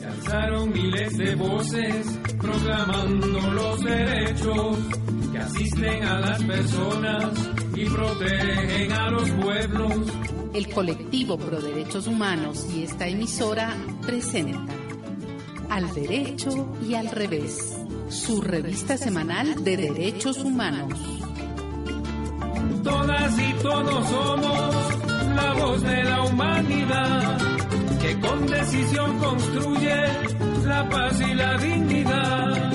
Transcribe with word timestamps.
Se 0.00 0.06
alzaron 0.06 0.72
miles 0.72 1.18
de 1.18 1.34
voces 1.34 2.06
proclamando 2.40 3.52
los 3.52 3.80
derechos 3.82 4.78
que 5.30 5.38
asisten 5.38 6.04
a 6.04 6.20
las 6.20 6.42
personas 6.42 7.50
y 7.76 7.84
protegen 7.84 8.92
a 8.92 9.10
los 9.10 9.28
pueblos. 9.32 9.92
El 10.54 10.70
colectivo 10.72 11.36
Pro 11.36 11.60
Derechos 11.60 12.06
Humanos 12.06 12.66
y 12.74 12.84
esta 12.84 13.08
emisora 13.08 13.76
presentan 14.00 14.68
Al 15.68 15.92
Derecho 15.92 16.74
y 16.88 16.94
al 16.94 17.10
Revés, 17.10 17.76
su 18.08 18.40
revista 18.40 18.96
semanal 18.96 19.62
de 19.62 19.76
derechos 19.76 20.38
humanos. 20.38 20.98
Todas 22.82 23.38
y 23.38 23.52
todos 23.62 24.08
somos 24.08 25.34
la 25.36 25.52
voz 25.52 25.82
de 25.82 26.04
la 26.04 26.22
humanidad 26.22 27.59
que 28.00 28.18
con 28.20 28.46
decisión 28.46 29.18
construye 29.18 29.96
la 30.64 30.88
paz 30.88 31.20
y 31.20 31.34
la 31.34 31.58
dignidad. 31.58 32.72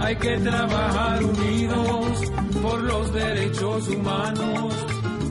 Hay 0.00 0.16
que 0.16 0.36
trabajar 0.38 1.24
unidos 1.24 2.32
por 2.62 2.82
los 2.82 3.12
derechos 3.12 3.88
humanos, 3.88 4.74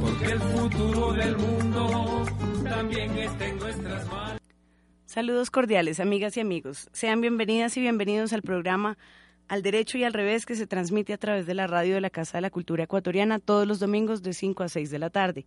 porque 0.01 0.25
el 0.25 0.39
futuro 0.39 1.13
del 1.13 1.37
mundo 1.37 2.25
también 2.63 3.17
está 3.17 3.47
en 3.47 3.59
nuestras 3.59 4.07
manos. 4.07 4.41
Saludos 5.05 5.49
cordiales, 5.49 5.99
amigas 5.99 6.35
y 6.37 6.41
amigos. 6.41 6.89
Sean 6.91 7.21
bienvenidas 7.21 7.77
y 7.77 7.81
bienvenidos 7.81 8.33
al 8.33 8.41
programa 8.41 8.97
Al 9.47 9.61
Derecho 9.61 9.99
y 9.99 10.03
al 10.03 10.13
Revés 10.13 10.47
que 10.47 10.55
se 10.55 10.65
transmite 10.65 11.13
a 11.13 11.19
través 11.19 11.45
de 11.45 11.53
la 11.53 11.67
radio 11.67 11.93
de 11.93 12.01
la 12.01 12.09
Casa 12.09 12.39
de 12.39 12.41
la 12.41 12.49
Cultura 12.49 12.85
Ecuatoriana 12.85 13.37
todos 13.37 13.67
los 13.67 13.79
domingos 13.79 14.23
de 14.23 14.33
5 14.33 14.63
a 14.63 14.69
6 14.69 14.89
de 14.89 14.97
la 14.97 15.11
tarde. 15.11 15.45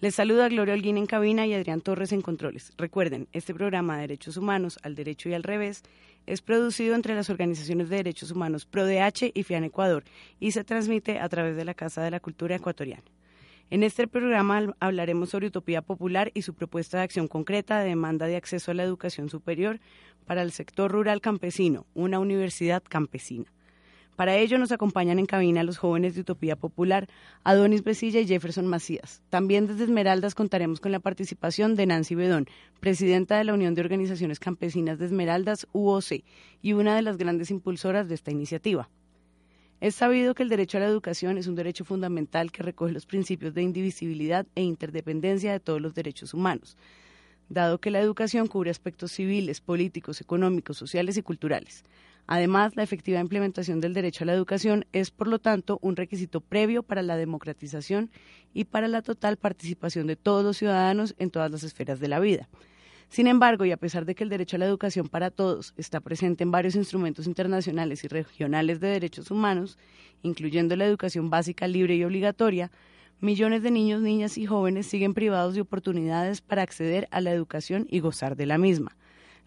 Les 0.00 0.14
saluda 0.14 0.48
Gloria 0.48 0.74
Holguín 0.74 0.96
en 0.96 1.06
cabina 1.06 1.48
y 1.48 1.54
Adrián 1.54 1.80
Torres 1.80 2.12
en 2.12 2.22
controles. 2.22 2.72
Recuerden, 2.78 3.26
este 3.32 3.52
programa 3.52 3.96
de 3.96 4.02
Derechos 4.02 4.36
Humanos 4.36 4.78
Al 4.84 4.94
Derecho 4.94 5.28
y 5.28 5.34
al 5.34 5.42
Revés 5.42 5.82
es 6.26 6.42
producido 6.42 6.94
entre 6.94 7.16
las 7.16 7.28
organizaciones 7.28 7.88
de 7.88 7.96
derechos 7.96 8.30
humanos 8.30 8.66
ProDH 8.66 9.32
y 9.34 9.42
FIAN 9.42 9.64
Ecuador 9.64 10.04
y 10.38 10.52
se 10.52 10.62
transmite 10.62 11.18
a 11.18 11.28
través 11.28 11.56
de 11.56 11.64
la 11.64 11.74
Casa 11.74 12.02
de 12.02 12.12
la 12.12 12.20
Cultura 12.20 12.54
Ecuatoriana. 12.54 13.02
En 13.72 13.84
este 13.84 14.08
programa 14.08 14.74
hablaremos 14.80 15.30
sobre 15.30 15.46
Utopía 15.46 15.80
Popular 15.80 16.32
y 16.34 16.42
su 16.42 16.54
propuesta 16.54 16.98
de 16.98 17.04
acción 17.04 17.28
concreta 17.28 17.78
de 17.78 17.90
demanda 17.90 18.26
de 18.26 18.34
acceso 18.34 18.72
a 18.72 18.74
la 18.74 18.82
educación 18.82 19.28
superior 19.28 19.78
para 20.26 20.42
el 20.42 20.50
sector 20.50 20.90
rural 20.90 21.20
campesino, 21.20 21.86
una 21.94 22.18
universidad 22.18 22.82
campesina. 22.82 23.44
Para 24.16 24.36
ello 24.36 24.58
nos 24.58 24.72
acompañan 24.72 25.20
en 25.20 25.26
cabina 25.26 25.62
los 25.62 25.78
jóvenes 25.78 26.16
de 26.16 26.22
Utopía 26.22 26.56
Popular, 26.56 27.06
Adonis 27.44 27.84
Besilla 27.84 28.18
y 28.18 28.26
Jefferson 28.26 28.66
Macías. 28.66 29.22
También 29.30 29.68
desde 29.68 29.84
Esmeraldas 29.84 30.34
contaremos 30.34 30.80
con 30.80 30.90
la 30.90 30.98
participación 30.98 31.76
de 31.76 31.86
Nancy 31.86 32.16
Bedón, 32.16 32.48
presidenta 32.80 33.38
de 33.38 33.44
la 33.44 33.54
Unión 33.54 33.76
de 33.76 33.82
Organizaciones 33.82 34.40
Campesinas 34.40 34.98
de 34.98 35.06
Esmeraldas, 35.06 35.68
UOC, 35.72 36.24
y 36.60 36.72
una 36.72 36.96
de 36.96 37.02
las 37.02 37.18
grandes 37.18 37.52
impulsoras 37.52 38.08
de 38.08 38.16
esta 38.16 38.32
iniciativa. 38.32 38.90
Es 39.80 39.94
sabido 39.94 40.34
que 40.34 40.42
el 40.42 40.50
derecho 40.50 40.76
a 40.76 40.80
la 40.80 40.86
educación 40.86 41.38
es 41.38 41.46
un 41.46 41.54
derecho 41.54 41.86
fundamental 41.86 42.52
que 42.52 42.62
recoge 42.62 42.92
los 42.92 43.06
principios 43.06 43.54
de 43.54 43.62
indivisibilidad 43.62 44.46
e 44.54 44.62
interdependencia 44.62 45.52
de 45.52 45.60
todos 45.60 45.80
los 45.80 45.94
derechos 45.94 46.34
humanos, 46.34 46.76
dado 47.48 47.78
que 47.78 47.90
la 47.90 48.00
educación 48.00 48.46
cubre 48.46 48.70
aspectos 48.70 49.12
civiles, 49.12 49.62
políticos, 49.62 50.20
económicos, 50.20 50.76
sociales 50.76 51.16
y 51.16 51.22
culturales. 51.22 51.84
Además, 52.26 52.76
la 52.76 52.82
efectiva 52.82 53.20
implementación 53.20 53.80
del 53.80 53.94
derecho 53.94 54.24
a 54.24 54.26
la 54.26 54.34
educación 54.34 54.84
es, 54.92 55.10
por 55.10 55.28
lo 55.28 55.38
tanto, 55.38 55.78
un 55.80 55.96
requisito 55.96 56.42
previo 56.42 56.82
para 56.82 57.02
la 57.02 57.16
democratización 57.16 58.10
y 58.52 58.64
para 58.64 58.86
la 58.86 59.00
total 59.00 59.38
participación 59.38 60.06
de 60.06 60.16
todos 60.16 60.44
los 60.44 60.58
ciudadanos 60.58 61.14
en 61.18 61.30
todas 61.30 61.50
las 61.50 61.62
esferas 61.62 62.00
de 62.00 62.08
la 62.08 62.20
vida. 62.20 62.50
Sin 63.10 63.26
embargo, 63.26 63.64
y 63.64 63.72
a 63.72 63.76
pesar 63.76 64.04
de 64.04 64.14
que 64.14 64.22
el 64.22 64.30
derecho 64.30 64.54
a 64.54 64.60
la 64.60 64.66
educación 64.66 65.08
para 65.08 65.32
todos 65.32 65.74
está 65.76 65.98
presente 65.98 66.44
en 66.44 66.52
varios 66.52 66.76
instrumentos 66.76 67.26
internacionales 67.26 68.04
y 68.04 68.08
regionales 68.08 68.78
de 68.78 68.86
derechos 68.86 69.32
humanos, 69.32 69.78
incluyendo 70.22 70.76
la 70.76 70.86
educación 70.86 71.28
básica 71.28 71.66
libre 71.66 71.96
y 71.96 72.04
obligatoria, 72.04 72.70
millones 73.18 73.64
de 73.64 73.72
niños, 73.72 74.00
niñas 74.00 74.38
y 74.38 74.46
jóvenes 74.46 74.86
siguen 74.86 75.12
privados 75.12 75.56
de 75.56 75.60
oportunidades 75.60 76.40
para 76.40 76.62
acceder 76.62 77.08
a 77.10 77.20
la 77.20 77.32
educación 77.32 77.84
y 77.90 77.98
gozar 77.98 78.36
de 78.36 78.46
la 78.46 78.58
misma. 78.58 78.96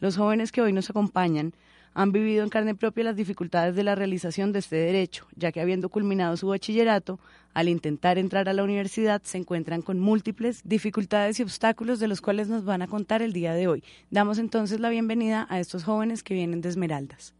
Los 0.01 0.17
jóvenes 0.17 0.51
que 0.51 0.61
hoy 0.61 0.73
nos 0.73 0.89
acompañan 0.89 1.53
han 1.93 2.11
vivido 2.11 2.43
en 2.43 2.49
carne 2.49 2.75
propia 2.75 3.03
las 3.03 3.15
dificultades 3.15 3.75
de 3.75 3.83
la 3.83 3.95
realización 3.95 4.51
de 4.51 4.59
este 4.59 4.75
derecho, 4.75 5.27
ya 5.35 5.51
que 5.51 5.61
habiendo 5.61 5.89
culminado 5.89 6.35
su 6.37 6.47
bachillerato, 6.47 7.19
al 7.53 7.69
intentar 7.69 8.17
entrar 8.17 8.49
a 8.49 8.53
la 8.53 8.63
universidad 8.63 9.21
se 9.23 9.37
encuentran 9.37 9.81
con 9.81 9.99
múltiples 9.99 10.61
dificultades 10.63 11.39
y 11.39 11.43
obstáculos 11.43 11.99
de 11.99 12.07
los 12.07 12.21
cuales 12.21 12.47
nos 12.47 12.65
van 12.65 12.81
a 12.81 12.87
contar 12.87 13.21
el 13.21 13.33
día 13.33 13.53
de 13.53 13.67
hoy. 13.67 13.83
Damos 14.09 14.39
entonces 14.39 14.79
la 14.79 14.89
bienvenida 14.89 15.45
a 15.49 15.59
estos 15.59 15.83
jóvenes 15.83 16.23
que 16.23 16.33
vienen 16.33 16.61
de 16.61 16.69
Esmeraldas. 16.69 17.33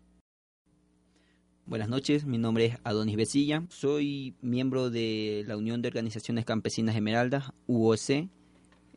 Buenas 1.65 1.87
noches, 1.87 2.25
mi 2.25 2.37
nombre 2.37 2.65
es 2.65 2.77
Adonis 2.83 3.15
Besilla, 3.15 3.63
soy 3.69 4.35
miembro 4.41 4.89
de 4.89 5.45
la 5.47 5.55
Unión 5.55 5.81
de 5.81 5.87
Organizaciones 5.87 6.43
Campesinas 6.43 6.93
Esmeraldas, 6.93 7.53
UOC, 7.67 8.27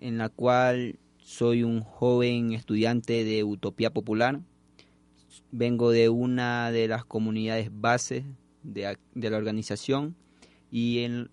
en 0.00 0.18
la 0.18 0.28
cual 0.28 0.98
soy 1.18 1.62
un 1.62 1.80
joven 1.82 2.52
estudiante 2.52 3.24
de 3.24 3.44
Utopía 3.44 3.92
Popular, 3.92 4.40
vengo 5.50 5.90
de 5.90 6.08
una 6.08 6.70
de 6.70 6.88
las 6.88 7.04
comunidades 7.04 7.70
bases 7.72 8.24
de, 8.62 8.96
de 9.14 9.30
la 9.30 9.36
organización 9.36 10.16
y 10.70 10.98
el, 11.00 11.30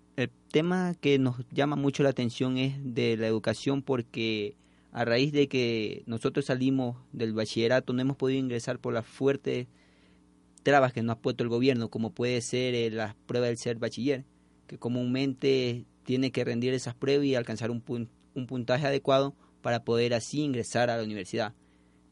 tema 0.50 0.94
que 1.00 1.18
nos 1.18 1.36
llama 1.50 1.74
mucho 1.74 2.04
la 2.04 2.10
atención 2.10 2.56
es 2.58 2.76
de 2.78 3.16
la 3.16 3.26
educación 3.26 3.82
porque 3.82 4.56
a 4.92 5.04
raíz 5.04 5.32
de 5.32 5.48
que 5.48 6.04
nosotros 6.06 6.44
salimos 6.44 6.96
del 7.10 7.32
bachillerato 7.32 7.92
no 7.92 8.00
hemos 8.00 8.16
podido 8.16 8.38
ingresar 8.38 8.78
por 8.78 8.94
las 8.94 9.04
fuertes 9.04 9.66
trabas 10.62 10.92
que 10.92 11.02
nos 11.02 11.16
ha 11.16 11.18
puesto 11.20 11.42
el 11.42 11.48
gobierno, 11.50 11.90
como 11.90 12.10
puede 12.10 12.40
ser 12.40 12.76
eh, 12.76 12.88
la 12.90 13.16
prueba 13.26 13.48
del 13.48 13.58
ser 13.58 13.78
bachiller, 13.78 14.24
que 14.68 14.78
comúnmente 14.78 15.84
tiene 16.04 16.30
que 16.30 16.44
rendir 16.44 16.72
esas 16.72 16.94
pruebas 16.94 17.26
y 17.26 17.34
alcanzar 17.34 17.72
un, 17.72 17.80
pun 17.80 18.08
un 18.34 18.46
puntaje 18.46 18.86
adecuado 18.86 19.34
para 19.60 19.84
poder 19.84 20.14
así 20.14 20.42
ingresar 20.42 20.88
a 20.88 20.96
la 20.96 21.02
universidad. 21.02 21.52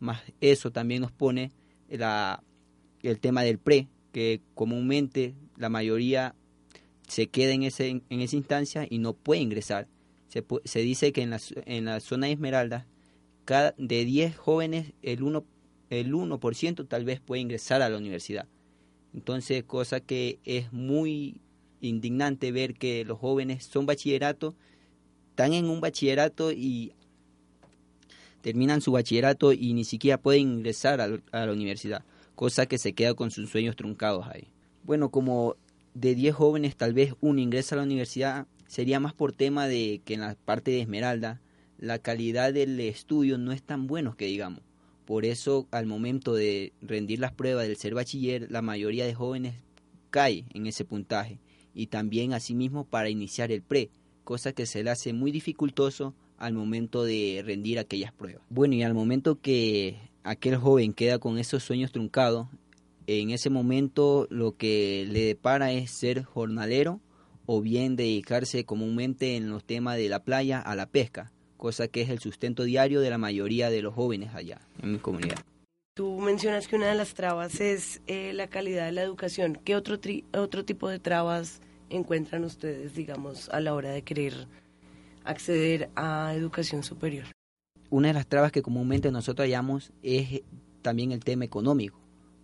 Más 0.00 0.20
eso 0.40 0.72
también 0.72 1.00
nos 1.02 1.12
pone 1.12 1.52
el 1.92 3.20
tema 3.20 3.42
del 3.42 3.58
pre, 3.58 3.88
que 4.12 4.40
comúnmente 4.54 5.34
la 5.56 5.68
mayoría 5.68 6.34
se 7.08 7.28
queda 7.28 7.52
en, 7.52 7.62
ese, 7.62 7.88
en 7.88 8.20
esa 8.20 8.36
instancia 8.36 8.86
y 8.88 8.98
no 8.98 9.14
puede 9.14 9.40
ingresar. 9.40 9.88
Se, 10.64 10.78
dice 10.80 11.12
que 11.12 11.22
en 11.22 11.30
la, 11.30 11.40
en 11.66 11.84
la 11.84 12.00
zona 12.00 12.26
de 12.26 12.32
Esmeralda, 12.32 12.86
cada, 13.44 13.74
de 13.76 14.04
10 14.04 14.36
jóvenes, 14.36 14.92
el 15.02 15.20
1%, 15.20 15.44
el 15.90 16.14
1 16.14 16.40
tal 16.88 17.04
vez 17.04 17.20
puede 17.20 17.42
ingresar 17.42 17.82
a 17.82 17.90
la 17.90 17.98
universidad. 17.98 18.48
Entonces, 19.12 19.62
cosa 19.64 20.00
que 20.00 20.38
es 20.44 20.72
muy 20.72 21.40
indignante 21.82 22.50
ver 22.50 22.74
que 22.74 23.04
los 23.04 23.18
jóvenes 23.18 23.64
son 23.64 23.84
bachillerato, 23.84 24.54
están 25.30 25.52
en 25.52 25.66
un 25.68 25.80
bachillerato 25.80 26.52
y 26.52 26.94
terminan 28.42 28.80
su 28.80 28.92
bachillerato 28.92 29.52
y 29.52 29.72
ni 29.72 29.84
siquiera 29.84 30.18
pueden 30.18 30.42
ingresar 30.42 31.00
a, 31.00 31.08
la 31.46 31.52
universidad, 31.52 32.04
cosa 32.34 32.66
que 32.66 32.76
se 32.76 32.92
queda 32.92 33.14
con 33.14 33.30
sus 33.30 33.48
sueños 33.48 33.76
truncados 33.76 34.26
ahí. 34.26 34.48
Bueno, 34.84 35.10
como 35.10 35.56
de 35.94 36.14
10 36.14 36.34
jóvenes 36.34 36.76
tal 36.76 36.92
vez 36.92 37.14
uno 37.20 37.40
ingresa 37.40 37.74
a 37.74 37.78
la 37.78 37.84
universidad, 37.84 38.46
sería 38.66 39.00
más 39.00 39.14
por 39.14 39.32
tema 39.32 39.68
de 39.68 40.02
que 40.04 40.14
en 40.14 40.20
la 40.20 40.34
parte 40.34 40.70
de 40.72 40.80
Esmeralda 40.80 41.40
la 41.78 41.98
calidad 41.98 42.52
del 42.52 42.78
estudio 42.80 43.38
no 43.38 43.52
es 43.52 43.62
tan 43.62 43.86
bueno 43.86 44.16
que 44.16 44.26
digamos. 44.26 44.60
Por 45.04 45.24
eso 45.24 45.66
al 45.70 45.86
momento 45.86 46.34
de 46.34 46.72
rendir 46.80 47.18
las 47.18 47.32
pruebas 47.32 47.66
del 47.66 47.76
ser 47.76 47.94
bachiller, 47.94 48.50
la 48.50 48.62
mayoría 48.62 49.06
de 49.06 49.14
jóvenes 49.14 49.54
cae 50.10 50.44
en 50.54 50.66
ese 50.66 50.84
puntaje 50.84 51.38
y 51.74 51.86
también 51.86 52.34
asimismo 52.34 52.84
para 52.84 53.08
iniciar 53.08 53.50
el 53.52 53.62
pre, 53.62 53.90
cosa 54.24 54.52
que 54.52 54.66
se 54.66 54.82
le 54.82 54.90
hace 54.90 55.12
muy 55.12 55.32
dificultoso 55.32 56.14
al 56.42 56.54
momento 56.54 57.04
de 57.04 57.40
rendir 57.46 57.78
aquellas 57.78 58.12
pruebas. 58.12 58.42
Bueno, 58.50 58.74
y 58.74 58.82
al 58.82 58.94
momento 58.94 59.40
que 59.40 59.96
aquel 60.24 60.56
joven 60.56 60.92
queda 60.92 61.20
con 61.20 61.38
esos 61.38 61.62
sueños 61.62 61.92
truncados, 61.92 62.48
en 63.06 63.30
ese 63.30 63.48
momento 63.48 64.26
lo 64.28 64.56
que 64.56 65.06
le 65.08 65.20
depara 65.20 65.70
es 65.70 65.92
ser 65.92 66.24
jornalero 66.24 67.00
o 67.46 67.60
bien 67.60 67.94
dedicarse 67.94 68.64
comúnmente 68.64 69.36
en 69.36 69.50
los 69.50 69.62
temas 69.62 69.96
de 69.96 70.08
la 70.08 70.24
playa 70.24 70.60
a 70.60 70.74
la 70.74 70.86
pesca, 70.86 71.30
cosa 71.56 71.86
que 71.86 72.02
es 72.02 72.10
el 72.10 72.18
sustento 72.18 72.64
diario 72.64 73.00
de 73.00 73.10
la 73.10 73.18
mayoría 73.18 73.70
de 73.70 73.82
los 73.82 73.94
jóvenes 73.94 74.34
allá 74.34 74.60
en 74.82 74.92
mi 74.92 74.98
comunidad. 74.98 75.38
Tú 75.94 76.18
mencionas 76.18 76.66
que 76.66 76.74
una 76.74 76.88
de 76.88 76.96
las 76.96 77.14
trabas 77.14 77.60
es 77.60 78.02
eh, 78.08 78.32
la 78.32 78.48
calidad 78.48 78.86
de 78.86 78.92
la 78.92 79.02
educación. 79.02 79.60
¿Qué 79.64 79.76
otro, 79.76 79.96
otro 80.34 80.64
tipo 80.64 80.88
de 80.88 80.98
trabas 80.98 81.60
encuentran 81.88 82.42
ustedes, 82.42 82.94
digamos, 82.94 83.48
a 83.50 83.60
la 83.60 83.74
hora 83.74 83.90
de 83.90 84.02
querer 84.02 84.48
acceder 85.24 85.90
a 85.94 86.34
educación 86.34 86.82
superior? 86.82 87.26
Una 87.90 88.08
de 88.08 88.14
las 88.14 88.26
trabas 88.26 88.52
que 88.52 88.62
comúnmente 88.62 89.10
nosotros 89.10 89.46
hallamos 89.46 89.92
es 90.02 90.42
también 90.80 91.12
el 91.12 91.24
tema 91.24 91.44
económico, 91.44 92.00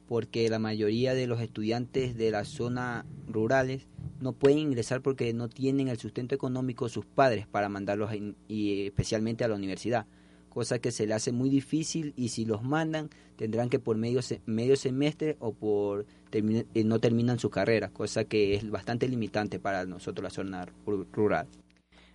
porque 0.06 0.48
la 0.48 0.58
mayoría 0.58 1.14
de 1.14 1.26
los 1.26 1.40
estudiantes 1.40 2.16
de 2.16 2.30
las 2.30 2.48
zonas 2.48 3.04
rurales 3.26 3.86
no 4.20 4.32
pueden 4.32 4.58
ingresar 4.58 5.00
porque 5.00 5.32
no 5.32 5.48
tienen 5.48 5.88
el 5.88 5.98
sustento 5.98 6.34
económico 6.34 6.88
sus 6.88 7.06
padres 7.06 7.46
para 7.46 7.68
mandarlos 7.68 8.10
y 8.48 8.86
especialmente 8.86 9.44
a 9.44 9.48
la 9.48 9.54
universidad, 9.54 10.06
cosa 10.48 10.78
que 10.78 10.90
se 10.90 11.06
le 11.06 11.14
hace 11.14 11.32
muy 11.32 11.50
difícil 11.50 12.14
y 12.16 12.28
si 12.28 12.44
los 12.44 12.62
mandan 12.62 13.10
tendrán 13.36 13.68
que 13.68 13.78
por 13.78 13.96
medio, 13.96 14.20
medio 14.46 14.76
semestre 14.76 15.36
o 15.40 15.52
por 15.52 16.06
eh, 16.32 16.84
no 16.84 16.98
terminan 16.98 17.38
su 17.38 17.48
carrera, 17.48 17.90
cosa 17.90 18.24
que 18.24 18.54
es 18.54 18.68
bastante 18.68 19.08
limitante 19.08 19.58
para 19.58 19.86
nosotros 19.86 20.22
la 20.22 20.30
zona 20.30 20.66
rural. 21.12 21.46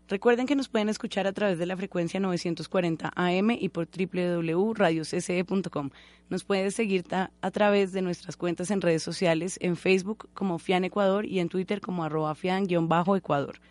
Recuerden 0.09 0.47
que 0.47 0.55
nos 0.55 0.67
pueden 0.67 0.89
escuchar 0.89 1.27
a 1.27 1.33
través 1.33 1.57
de 1.57 1.65
la 1.65 1.77
frecuencia 1.77 2.19
940 2.19 3.13
AM 3.15 3.51
y 3.51 3.69
por 3.69 3.87
www.radiocce.com. 3.87 5.91
Nos 6.29 6.43
pueden 6.43 6.71
seguir 6.71 7.05
a 7.11 7.51
través 7.51 7.93
de 7.93 8.01
nuestras 8.01 8.35
cuentas 8.35 8.69
en 8.69 8.81
redes 8.81 9.01
sociales, 9.01 9.57
en 9.61 9.77
Facebook 9.77 10.29
como 10.33 10.59
FIAN 10.59 10.83
Ecuador 10.83 11.25
y 11.25 11.39
en 11.39 11.47
Twitter 11.47 11.79
como 11.79 12.03
arroba 12.03 12.35
FIAN-Ecuador. 12.35 13.61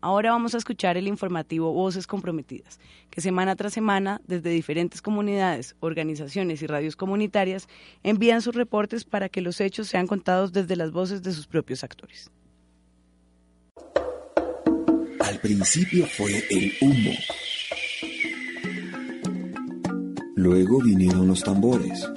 Ahora 0.00 0.30
vamos 0.30 0.54
a 0.54 0.58
escuchar 0.58 0.96
el 0.96 1.08
informativo 1.08 1.72
Voces 1.72 2.06
Comprometidas, 2.06 2.78
que 3.10 3.20
semana 3.20 3.56
tras 3.56 3.72
semana, 3.72 4.20
desde 4.26 4.50
diferentes 4.50 5.02
comunidades, 5.02 5.74
organizaciones 5.80 6.62
y 6.62 6.68
radios 6.68 6.94
comunitarias, 6.94 7.66
envían 8.04 8.42
sus 8.42 8.54
reportes 8.54 9.04
para 9.04 9.28
que 9.28 9.40
los 9.40 9.60
hechos 9.60 9.88
sean 9.88 10.06
contados 10.06 10.52
desde 10.52 10.76
las 10.76 10.92
voces 10.92 11.22
de 11.22 11.32
sus 11.32 11.48
propios 11.48 11.82
actores. 11.82 12.30
Al 15.28 15.40
principio 15.40 16.06
fue 16.06 16.42
el 16.48 16.72
humo. 16.80 17.10
Luego 20.36 20.80
vinieron 20.80 21.26
los 21.26 21.42
tambores. 21.42 22.08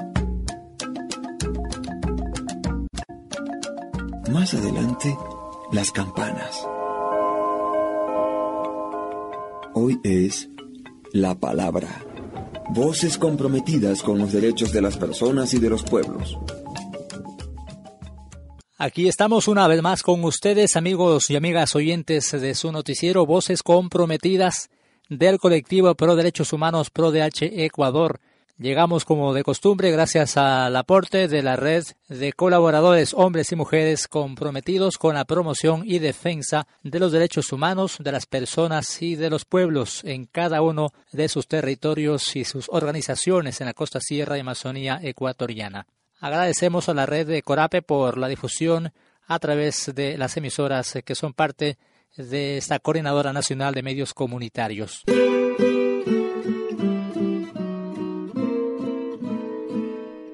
Más 4.31 4.53
adelante, 4.53 5.13
las 5.73 5.91
campanas. 5.91 6.65
Hoy 9.73 9.99
es 10.05 10.47
la 11.11 11.37
palabra. 11.37 11.89
Voces 12.69 13.17
comprometidas 13.17 14.03
con 14.03 14.19
los 14.19 14.31
derechos 14.31 14.71
de 14.71 14.81
las 14.83 14.95
personas 14.95 15.53
y 15.53 15.59
de 15.59 15.69
los 15.69 15.83
pueblos. 15.83 16.37
Aquí 18.83 19.07
estamos 19.07 19.47
una 19.47 19.67
vez 19.67 19.83
más 19.83 20.01
con 20.01 20.23
ustedes, 20.23 20.75
amigos 20.75 21.29
y 21.29 21.35
amigas 21.35 21.75
oyentes 21.75 22.31
de 22.31 22.55
su 22.55 22.71
noticiero 22.71 23.27
Voces 23.27 23.61
comprometidas 23.61 24.71
del 25.07 25.37
colectivo 25.37 25.93
Pro 25.93 26.15
Derechos 26.15 26.51
Humanos 26.51 26.89
Pro 26.89 27.11
DH 27.11 27.63
Ecuador. 27.63 28.19
Llegamos 28.57 29.05
como 29.05 29.35
de 29.35 29.43
costumbre 29.43 29.91
gracias 29.91 30.35
al 30.35 30.75
aporte 30.75 31.27
de 31.27 31.43
la 31.43 31.57
red 31.57 31.83
de 32.09 32.33
colaboradores 32.33 33.13
hombres 33.13 33.51
y 33.51 33.55
mujeres 33.55 34.07
comprometidos 34.07 34.97
con 34.97 35.13
la 35.13 35.25
promoción 35.25 35.83
y 35.85 35.99
defensa 35.99 36.65
de 36.81 36.99
los 36.99 37.11
derechos 37.11 37.53
humanos 37.53 37.97
de 37.99 38.11
las 38.11 38.25
personas 38.25 38.99
y 39.03 39.15
de 39.15 39.29
los 39.29 39.45
pueblos 39.45 40.03
en 40.05 40.25
cada 40.25 40.63
uno 40.63 40.91
de 41.11 41.29
sus 41.29 41.47
territorios 41.47 42.35
y 42.35 42.45
sus 42.45 42.67
organizaciones 42.67 43.61
en 43.61 43.67
la 43.67 43.75
costa 43.75 43.99
sierra 44.01 44.37
y 44.37 44.39
Amazonía 44.39 44.99
ecuatoriana. 45.03 45.85
Agradecemos 46.21 46.87
a 46.87 46.93
la 46.93 47.07
red 47.07 47.25
de 47.25 47.41
Corape 47.41 47.81
por 47.81 48.19
la 48.19 48.27
difusión 48.27 48.93
a 49.25 49.39
través 49.39 49.91
de 49.95 50.19
las 50.19 50.37
emisoras 50.37 50.99
que 51.03 51.15
son 51.15 51.33
parte 51.33 51.79
de 52.15 52.57
esta 52.57 52.77
Coordinadora 52.77 53.33
Nacional 53.33 53.73
de 53.73 53.81
Medios 53.81 54.13
Comunitarios. 54.13 55.01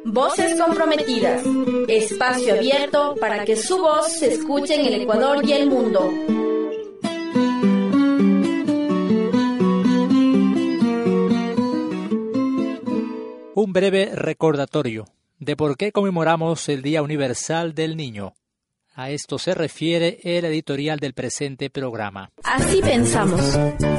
Voces 0.03 0.59
comprometidas. 0.59 1.43
Espacio 1.87 2.55
abierto 2.55 3.15
para 3.21 3.45
que 3.45 3.55
su 3.55 3.77
voz 3.77 4.11
se 4.11 4.33
escuche 4.33 4.75
en 4.75 4.87
el 4.87 5.01
Ecuador 5.03 5.39
y 5.45 5.53
el 5.53 5.69
mundo. 5.69 6.11
Un 13.55 13.71
breve 13.71 14.11
recordatorio 14.13 15.05
de 15.39 15.55
por 15.55 15.77
qué 15.77 15.91
conmemoramos 15.91 16.67
el 16.69 16.81
Día 16.81 17.01
Universal 17.01 17.73
del 17.73 17.95
Niño. 17.95 18.33
A 18.99 19.11
esto 19.11 19.37
se 19.37 19.53
refiere 19.53 20.19
el 20.23 20.43
editorial 20.45 20.97
del 20.97 21.13
presente 21.13 21.69
programa. 21.69 22.31
Así 22.43 22.81
pensamos. 22.81 23.39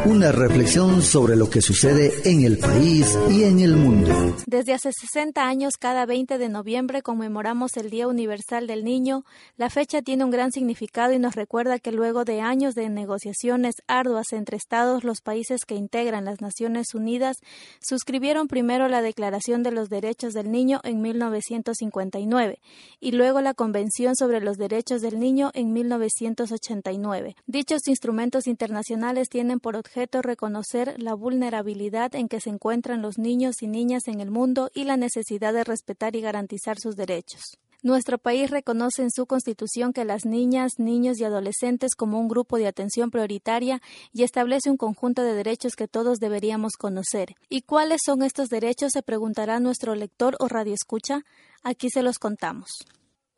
Una 0.07 0.33
reflexión 0.33 1.03
sobre 1.03 1.37
lo 1.37 1.49
que 1.49 1.63
sucede 1.63 2.13
en 2.25 2.43
el 2.43 2.59
país 2.59 3.17
y 3.31 3.45
en 3.45 3.61
el 3.61 3.77
mundo. 3.77 4.35
Desde 4.47 4.73
hace 4.73 4.91
60 4.91 5.47
años, 5.47 5.75
cada 5.79 6.05
20 6.05 6.37
de 6.39 6.49
noviembre 6.49 7.03
conmemoramos 7.03 7.77
el 7.77 7.91
Día 7.91 8.09
Universal 8.09 8.67
del 8.67 8.83
Niño. 8.83 9.25
La 9.57 9.71
fecha 9.71 10.03
tiene 10.03 10.25
un 10.25 10.33
gran 10.33 10.51
significado 10.51 11.13
y 11.13 11.21
nos 11.21 11.37
recuerda 11.37 11.79
que 11.79 11.93
luego 11.93 12.25
de 12.25 12.41
años 12.41 12.75
de 12.75 12.89
negociaciones 12.89 13.77
arduas 13.87 14.33
entre 14.33 14.57
Estados, 14.57 15.05
los 15.05 15.21
países 15.21 15.65
que 15.65 15.77
integran 15.77 16.25
las 16.25 16.41
Naciones 16.41 16.93
Unidas 16.93 17.37
suscribieron 17.81 18.49
primero 18.49 18.89
la 18.89 19.01
Declaración 19.01 19.63
de 19.63 19.71
los 19.71 19.91
Derechos 19.91 20.35
del 20.35 20.51
Niño 20.51 20.81
en 20.83 21.03
1959 21.03 22.59
y 22.99 23.13
luego 23.13 23.41
la 23.43 23.55
Convención 23.55 24.17
sobre 24.17 24.41
los 24.41 24.57
Del 24.89 25.21
Niño 25.21 25.51
en 25.53 25.75
1989. 25.75 27.37
Dichos 27.47 27.87
instrumentos 27.89 28.47
internacionales 28.47 29.29
tienen 29.29 29.61
por 29.61 29.77
objeto 29.77 30.23
reconocer 30.23 30.95
la 30.97 31.13
vulnerabilidad 31.13 32.15
en 32.15 32.27
que 32.27 32.41
se 32.41 32.49
encuentran 32.49 33.03
los 33.03 33.19
niños 33.19 33.63
y 33.63 33.67
niñas 33.67 34.09
en 34.09 34.21
el 34.21 34.31
mundo 34.31 34.71
y 34.73 34.85
la 34.85 34.97
necesidad 34.97 35.53
de 35.53 35.63
respetar 35.63 36.17
y 36.17 36.23
garantizar 36.23 36.79
sus 36.79 36.97
derechos. 36.97 37.59
Nuestro 37.83 38.17
país 38.17 38.51
reconoce 38.51 39.03
en 39.03 39.11
su 39.11 39.27
Constitución 39.27 39.93
que 39.93 40.07
las 40.07 40.25
niñas, 40.25 40.79
niños 40.79 41.21
y 41.21 41.25
adolescentes 41.25 41.95
como 41.95 42.19
un 42.19 42.27
grupo 42.27 42.57
de 42.57 42.67
atención 42.67 43.11
prioritaria 43.11 43.83
y 44.13 44.23
establece 44.23 44.71
un 44.71 44.79
conjunto 44.79 45.23
de 45.23 45.35
derechos 45.35 45.77
que 45.77 45.87
todos 45.87 46.19
deberíamos 46.19 46.73
conocer. 46.79 47.35
¿Y 47.51 47.61
cuáles 47.63 48.01
son 48.05 48.23
estos 48.23 48.49
derechos? 48.49 48.93
se 48.93 49.03
preguntará 49.03 49.61
nuestro 49.61 49.95
lector 49.95 50.35
o 50.41 50.49
radioescucha. 50.49 51.25
Aquí 51.63 51.91
se 51.91 52.03
los 52.03 52.19
contamos. 52.19 52.71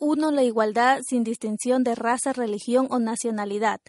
1. 0.01 0.31
La 0.31 0.43
igualdad 0.43 1.01
sin 1.07 1.25
distinción 1.25 1.85
de 1.85 1.95
raza, 1.95 2.33
religión 2.33 2.87
o 2.91 2.99
nacionalidad. 2.99 3.81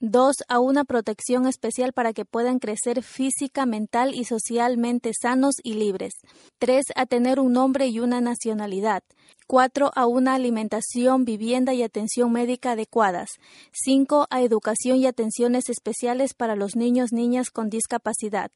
2. 0.00 0.36
A 0.48 0.60
una 0.60 0.84
protección 0.84 1.46
especial 1.46 1.94
para 1.94 2.12
que 2.12 2.26
puedan 2.26 2.58
crecer 2.58 3.02
física, 3.02 3.64
mental 3.64 4.14
y 4.14 4.24
socialmente 4.24 5.12
sanos 5.18 5.54
y 5.62 5.74
libres. 5.74 6.12
3. 6.58 6.84
A 6.94 7.06
tener 7.06 7.40
un 7.40 7.52
nombre 7.54 7.86
y 7.86 8.00
una 8.00 8.20
nacionalidad. 8.20 9.02
4. 9.46 9.90
A 9.94 10.06
una 10.06 10.34
alimentación, 10.34 11.26
vivienda 11.26 11.74
y 11.74 11.82
atención 11.82 12.32
médica 12.32 12.72
adecuadas. 12.72 13.28
5. 13.72 14.26
A 14.30 14.40
educación 14.40 14.96
y 14.96 15.06
atenciones 15.06 15.68
especiales 15.68 16.32
para 16.32 16.56
los 16.56 16.76
niños, 16.76 17.12
niñas 17.12 17.50
con 17.50 17.68
discapacidad. 17.68 18.50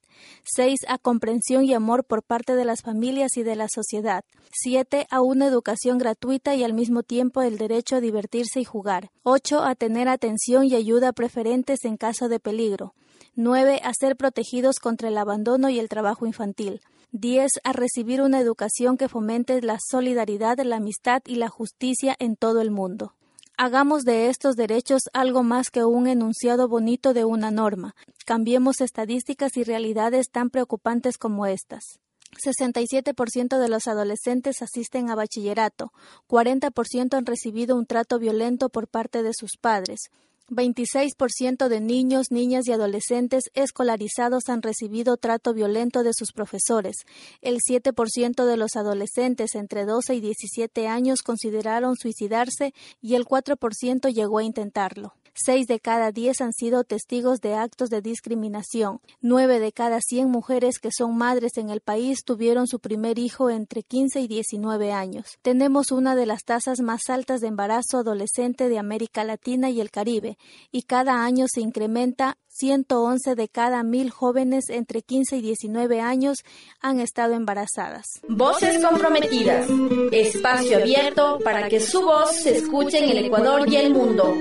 6. 0.45 0.81
A 0.89 0.97
comprensión 0.97 1.65
y 1.65 1.75
amor 1.75 2.05
por 2.05 2.23
parte 2.23 2.55
de 2.55 2.65
las 2.65 2.81
familias 2.81 3.37
y 3.37 3.43
de 3.43 3.55
la 3.55 3.69
sociedad. 3.69 4.25
7. 4.51 5.07
A 5.11 5.21
una 5.21 5.47
educación 5.47 5.99
gratuita 5.99 6.55
y 6.55 6.65
al 6.65 6.73
mismo 6.73 7.03
tiempo 7.03 7.43
el 7.43 7.59
derecho 7.59 7.97
a 7.97 8.01
divertirse 8.01 8.61
y 8.61 8.65
jugar. 8.65 9.11
8. 9.25 9.65
A 9.65 9.75
tener 9.75 10.09
atención 10.09 10.65
y 10.65 10.75
ayuda 10.75 11.13
preferentes 11.13 11.85
en 11.85 11.99
caso 11.99 12.31
de 12.31 12.41
peligro. 12.41 12.95
9. 13.35 13.83
A 13.85 13.93
ser 13.93 14.17
protegidos 14.17 14.79
contra 14.81 15.09
el 15.09 15.19
abandono 15.19 15.69
y 15.69 15.79
el 15.79 15.91
trabajo 15.91 16.27
infantil. 16.27 16.81
10. 17.13 17.53
A 17.65 17.73
recibir 17.73 18.21
una 18.21 18.39
educación 18.39 18.99
que 18.99 19.09
fomente 19.09 19.63
la 19.63 19.79
solidaridad, 19.81 20.59
la 20.59 20.77
amistad 20.77 21.23
y 21.27 21.37
la 21.37 21.49
justicia 21.49 22.15
en 22.19 22.37
todo 22.37 22.61
el 22.61 22.71
mundo. 22.71 23.15
Hagamos 23.57 24.03
de 24.03 24.29
estos 24.29 24.57
derechos 24.57 25.03
algo 25.15 25.43
más 25.43 25.71
que 25.71 25.85
un 25.85 26.07
enunciado 26.07 26.69
bonito 26.69 27.15
de 27.15 27.25
una 27.25 27.51
norma. 27.51 27.95
Cambiemos 28.27 28.83
estadísticas 28.83 29.57
y 29.57 29.65
realidades 29.65 30.31
tan 30.31 30.51
preocupantes 30.51 31.17
como 31.17 31.47
estas. 31.47 31.99
67% 32.45 33.59
de 33.59 33.69
los 33.69 33.89
adolescentes 33.89 34.61
asisten 34.61 35.09
a 35.09 35.15
bachillerato, 35.15 35.93
40% 36.29 37.15
han 37.15 37.25
recibido 37.25 37.75
un 37.75 37.87
trato 37.87 38.19
violento 38.19 38.69
por 38.69 38.87
parte 38.87 39.23
de 39.23 39.33
sus 39.33 39.53
padres, 39.59 40.11
26% 40.51 41.69
de 41.69 41.81
niños, 41.81 42.31
niñas 42.31 42.67
y 42.67 42.73
adolescentes 42.73 43.45
escolarizados 43.55 44.49
han 44.49 44.63
recibido 44.63 45.17
trato 45.19 45.53
violento 45.53 46.03
de 46.03 46.15
sus 46.15 46.33
profesores. 46.33 46.97
El 47.43 47.59
7% 47.59 48.47
de 48.47 48.57
los 48.57 48.77
adolescentes 48.77 49.55
entre 49.55 49.85
12 49.85 50.15
y 50.15 50.21
17 50.21 50.89
años 50.89 51.23
consideraron 51.23 51.97
suicidarse 51.97 52.73
y 53.03 53.15
el 53.15 53.27
4% 53.27 54.13
llegó 54.13 54.39
a 54.39 54.45
intentarlo. 54.45 55.15
Seis 55.35 55.67
de 55.67 55.81
cada 55.81 56.13
diez 56.13 56.41
han 56.41 56.53
sido 56.53 56.85
testigos 56.85 57.41
de 57.41 57.55
actos 57.55 57.91
de 57.91 58.03
discriminación. 58.03 59.01
Nueve 59.21 59.61
de 59.61 59.73
cada 59.73 60.01
cien 60.01 60.31
mujeres 60.31 60.79
que 60.79 60.91
son 60.93 61.17
madres 61.17 61.57
en 61.57 61.71
el 61.71 61.81
país 61.81 62.25
tuvieron 62.25 62.67
su 62.67 62.81
primer 62.81 63.19
hijo 63.19 63.51
entre 63.51 63.83
15 63.83 64.21
y 64.21 64.29
19 64.29 64.93
años. 64.93 65.39
Tenemos 65.43 65.93
una 65.93 66.15
de 66.15 66.27
las 66.27 66.45
tasas 66.45 66.81
más 66.81 67.03
altas 67.09 67.41
de 67.41 67.49
embarazo 67.49 67.99
adolescente 67.99 68.69
de 68.69 68.79
América 68.79 69.25
Latina 69.25 69.71
y 69.71 69.81
el 69.81 69.91
Caribe, 69.91 70.39
y 70.71 70.83
cada 70.83 71.25
año 71.25 71.47
se 71.49 71.61
incrementa 71.61 72.39
111 72.49 73.35
de 73.37 73.49
cada 73.49 73.83
mil 73.85 74.11
jóvenes 74.11 74.69
entre 74.69 75.03
15 75.03 75.37
y 75.37 75.43
19 75.43 76.01
años 76.01 76.39
han 76.81 76.99
estado 76.99 77.35
embarazadas. 77.35 78.07
Voces 78.29 78.85
comprometidas. 78.85 79.69
Espacio 80.11 80.79
abierto 80.79 81.39
para 81.45 81.69
que 81.69 81.81
su 81.81 82.03
voz 82.03 82.33
se 82.33 82.57
escuche 82.57 82.99
en 82.99 83.11
el 83.11 83.27
Ecuador 83.27 83.69
y 83.69 83.77
el 83.77 83.93
mundo. 83.95 84.35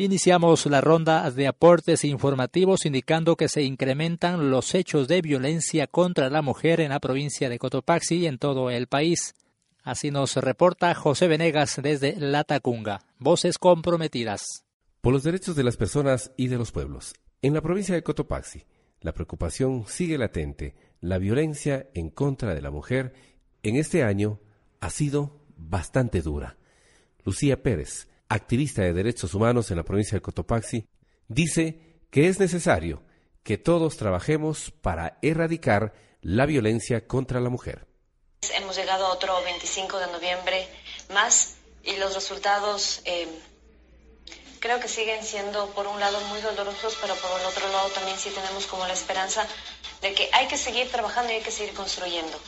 Iniciamos 0.00 0.64
la 0.66 0.80
ronda 0.80 1.28
de 1.28 1.48
aportes 1.48 2.04
informativos 2.04 2.86
indicando 2.86 3.34
que 3.34 3.48
se 3.48 3.64
incrementan 3.64 4.48
los 4.48 4.76
hechos 4.76 5.08
de 5.08 5.20
violencia 5.20 5.88
contra 5.88 6.30
la 6.30 6.40
mujer 6.40 6.80
en 6.80 6.90
la 6.90 7.00
provincia 7.00 7.48
de 7.48 7.58
Cotopaxi 7.58 8.18
y 8.18 8.26
en 8.28 8.38
todo 8.38 8.70
el 8.70 8.86
país. 8.86 9.34
Así 9.82 10.12
nos 10.12 10.36
reporta 10.36 10.94
José 10.94 11.26
Venegas 11.26 11.80
desde 11.82 12.14
La 12.14 12.44
Tacunga. 12.44 13.00
Voces 13.18 13.58
comprometidas. 13.58 14.62
Por 15.00 15.12
los 15.12 15.24
derechos 15.24 15.56
de 15.56 15.64
las 15.64 15.76
personas 15.76 16.30
y 16.36 16.46
de 16.46 16.58
los 16.58 16.70
pueblos. 16.70 17.14
En 17.42 17.52
la 17.52 17.60
provincia 17.60 17.96
de 17.96 18.04
Cotopaxi, 18.04 18.66
la 19.00 19.12
preocupación 19.12 19.84
sigue 19.88 20.16
latente. 20.16 20.76
La 21.00 21.18
violencia 21.18 21.88
en 21.94 22.10
contra 22.10 22.54
de 22.54 22.62
la 22.62 22.70
mujer 22.70 23.14
en 23.64 23.74
este 23.74 24.04
año 24.04 24.38
ha 24.78 24.90
sido 24.90 25.40
bastante 25.56 26.22
dura. 26.22 26.56
Lucía 27.24 27.64
Pérez, 27.64 28.06
activista 28.28 28.82
de 28.82 28.92
derechos 28.92 29.34
humanos 29.34 29.70
en 29.70 29.76
la 29.76 29.84
provincia 29.84 30.16
de 30.16 30.22
Cotopaxi, 30.22 30.86
dice 31.28 31.98
que 32.10 32.28
es 32.28 32.38
necesario 32.38 33.02
que 33.42 33.58
todos 33.58 33.96
trabajemos 33.96 34.70
para 34.82 35.18
erradicar 35.22 35.94
la 36.20 36.46
violencia 36.46 37.06
contra 37.06 37.40
la 37.40 37.48
mujer. 37.48 37.86
Hemos 38.54 38.76
llegado 38.76 39.06
a 39.06 39.12
otro 39.12 39.42
25 39.42 39.98
de 39.98 40.06
noviembre 40.08 40.68
más 41.12 41.56
y 41.82 41.96
los 41.96 42.14
resultados 42.14 43.00
eh, 43.04 43.26
creo 44.60 44.80
que 44.80 44.88
siguen 44.88 45.24
siendo 45.24 45.70
por 45.70 45.86
un 45.86 45.98
lado 45.98 46.20
muy 46.28 46.40
dolorosos, 46.40 46.96
pero 47.00 47.14
por 47.16 47.40
el 47.40 47.46
otro 47.46 47.68
lado 47.68 47.88
también 47.90 48.18
sí 48.18 48.30
tenemos 48.30 48.66
como 48.66 48.86
la 48.86 48.92
esperanza 48.92 49.46
de 50.02 50.14
que 50.14 50.28
hay 50.32 50.46
que 50.46 50.56
seguir 50.56 50.90
trabajando 50.90 51.32
y 51.32 51.36
hay 51.36 51.42
que 51.42 51.50
seguir 51.50 51.74
construyendo. 51.74 52.38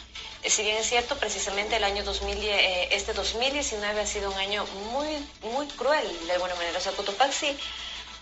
Si 0.46 0.62
bien 0.62 0.76
es 0.76 0.88
cierto, 0.88 1.16
precisamente 1.16 1.76
el 1.76 1.84
año 1.84 2.02
2000, 2.02 2.38
eh, 2.42 2.88
este 2.92 3.12
2019 3.12 4.00
ha 4.00 4.06
sido 4.06 4.30
un 4.30 4.38
año 4.38 4.64
muy, 4.90 5.06
muy 5.42 5.66
cruel 5.68 6.26
de 6.26 6.32
alguna 6.32 6.54
manera. 6.54 6.78
O 6.78 6.80
sea, 6.80 6.92
Cotopaxi, 6.92 7.56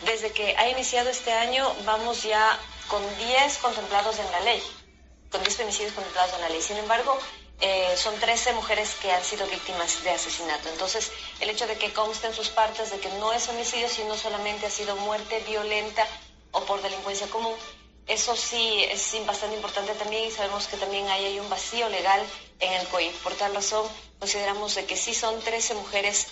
desde 0.04 0.32
que 0.32 0.56
ha 0.56 0.68
iniciado 0.68 1.10
este 1.10 1.32
año, 1.32 1.64
vamos 1.84 2.24
ya 2.24 2.58
con 2.88 3.02
10 3.18 3.58
contemplados 3.58 4.18
en 4.18 4.30
la 4.32 4.40
ley, 4.40 4.62
con 5.30 5.42
10 5.42 5.56
femicidios 5.56 5.92
contemplados 5.92 6.34
en 6.34 6.40
la 6.40 6.48
ley. 6.48 6.60
Sin 6.60 6.76
embargo, 6.76 7.16
eh, 7.60 7.96
son 7.96 8.18
13 8.18 8.52
mujeres 8.52 8.94
que 9.00 9.12
han 9.12 9.24
sido 9.24 9.46
víctimas 9.46 10.02
de 10.02 10.10
asesinato. 10.10 10.68
Entonces, 10.68 11.12
el 11.40 11.50
hecho 11.50 11.66
de 11.66 11.76
que 11.76 11.92
consten 11.92 12.34
sus 12.34 12.48
partes 12.48 12.90
de 12.90 12.98
que 12.98 13.10
no 13.20 13.32
es 13.32 13.48
homicidio, 13.48 13.88
sino 13.88 14.16
solamente 14.16 14.66
ha 14.66 14.70
sido 14.70 14.96
muerte 14.96 15.42
violenta 15.46 16.06
o 16.50 16.64
por 16.64 16.82
delincuencia 16.82 17.28
común, 17.28 17.54
eso 18.08 18.34
sí 18.36 18.84
es 18.84 19.14
bastante 19.26 19.56
importante 19.56 19.92
también 19.94 20.24
y 20.24 20.30
sabemos 20.30 20.66
que 20.66 20.76
también 20.76 21.06
hay, 21.08 21.38
un 21.38 21.48
vacío 21.48 21.88
legal 21.88 22.20
en 22.58 22.72
el 22.72 22.86
COI. 22.88 23.10
Por 23.22 23.34
tal 23.34 23.54
razón, 23.54 23.86
consideramos 24.18 24.74
de 24.74 24.86
que 24.86 24.96
sí 24.96 25.14
son 25.14 25.40
13 25.40 25.74
mujeres 25.74 26.28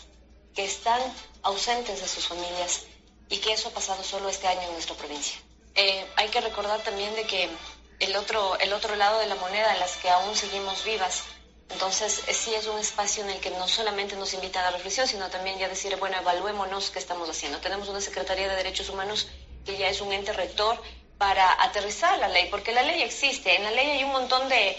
que 0.54 0.64
están 0.64 1.00
ausentes 1.42 2.00
de 2.00 2.08
sus 2.08 2.26
familias 2.26 2.84
y 3.28 3.38
que 3.38 3.52
eso 3.52 3.68
ha 3.68 3.72
pasado 3.72 4.02
solo 4.02 4.28
este 4.28 4.48
año 4.48 4.62
en 4.62 4.72
nuestra 4.72 4.96
provincia. 4.96 5.38
Eh, 5.74 6.06
hay 6.16 6.28
que 6.28 6.40
recordar 6.40 6.80
también 6.82 7.14
de 7.14 7.24
que 7.24 7.50
el 8.00 8.16
otro, 8.16 8.58
el 8.58 8.72
otro 8.72 8.96
lado 8.96 9.18
de 9.18 9.26
la 9.26 9.34
moneda, 9.34 9.74
las 9.76 9.96
que 9.98 10.08
aún 10.08 10.34
seguimos 10.34 10.82
vivas, 10.84 11.24
entonces, 11.68 12.22
sí 12.30 12.54
es 12.54 12.66
un 12.68 12.78
espacio 12.78 13.24
en 13.24 13.30
el 13.30 13.40
que 13.40 13.50
no 13.50 13.66
solamente 13.66 14.14
nos 14.14 14.32
invitan 14.34 14.62
a 14.64 14.70
la 14.70 14.76
reflexión, 14.76 15.08
sino 15.08 15.28
también 15.30 15.58
ya 15.58 15.68
decir, 15.68 15.94
bueno, 15.96 16.16
evaluémonos 16.18 16.90
qué 16.90 17.00
estamos 17.00 17.28
haciendo. 17.28 17.58
Tenemos 17.58 17.88
una 17.88 18.00
Secretaría 18.00 18.48
de 18.48 18.54
Derechos 18.54 18.88
Humanos 18.88 19.26
que 19.64 19.76
ya 19.76 19.88
es 19.88 20.00
un 20.00 20.12
ente 20.12 20.32
rector 20.32 20.80
para 21.18 21.62
aterrizar 21.62 22.18
la 22.18 22.28
ley, 22.28 22.48
porque 22.50 22.72
la 22.72 22.82
ley 22.82 23.02
existe. 23.02 23.54
En 23.56 23.64
la 23.64 23.70
ley 23.70 23.90
hay 23.90 24.04
un 24.04 24.12
montón 24.12 24.48
de, 24.48 24.76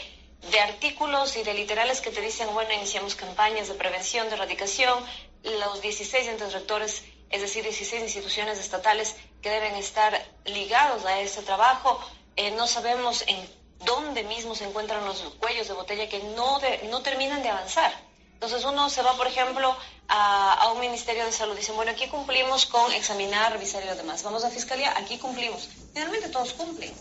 artículos 0.61 1.35
y 1.35 1.43
de 1.43 1.53
literales 1.53 2.01
que 2.01 2.11
te 2.11 2.21
dicen, 2.21 2.53
bueno, 2.53 2.71
iniciamos 2.73 3.15
campañas 3.15 3.67
de 3.67 3.73
prevención, 3.73 4.29
de 4.29 4.35
erradicación, 4.35 5.03
los 5.43 5.81
16 5.81 6.27
entes 6.27 6.53
rectores, 6.53 7.03
es 7.29 7.41
decir, 7.41 7.63
16 7.63 8.03
instituciones 8.03 8.59
estatales 8.59 9.15
que 9.41 9.49
deben 9.49 9.75
estar 9.75 10.13
ligados 10.45 11.05
a 11.05 11.19
ese 11.19 11.41
trabajo. 11.41 11.99
Eh, 12.35 12.51
no 12.51 12.67
sabemos 12.67 13.23
en 13.27 13.37
dónde 13.85 14.23
mismo 14.23 14.55
se 14.55 14.65
encuentran 14.65 15.05
los 15.05 15.21
cuellos 15.39 15.67
de 15.67 15.73
botella 15.73 16.07
que 16.07 16.19
no, 16.19 16.59
no 16.89 17.01
terminan 17.01 17.43
de 17.43 17.49
avanzar. 17.49 18.06
Entonces 18.37 18.63
uno 18.65 18.87
se 18.87 19.01
va, 19.01 19.17
por 19.17 19.25
ejemplo, 19.25 19.75
a, 20.07 20.71
un 20.71 20.79
Ministerio 20.79 21.25
de 21.25 21.31
Salud, 21.31 21.55
dicen, 21.55 21.75
bueno, 21.75 21.91
aquí 21.91 22.07
cumplimos 22.07 22.67
con 22.67 22.91
examinar, 22.93 23.51
revisar 23.51 23.83
y 23.83 23.87
lo 23.87 23.95
demás. 23.95 24.21
Vamos 24.21 24.43
a 24.43 24.51
Fiscalía, 24.51 24.93
aquí 24.95 25.17
cumplimos. 25.17 25.67
Finalmente 25.91 26.29
todos 26.29 26.53
cumplen. 26.53 26.93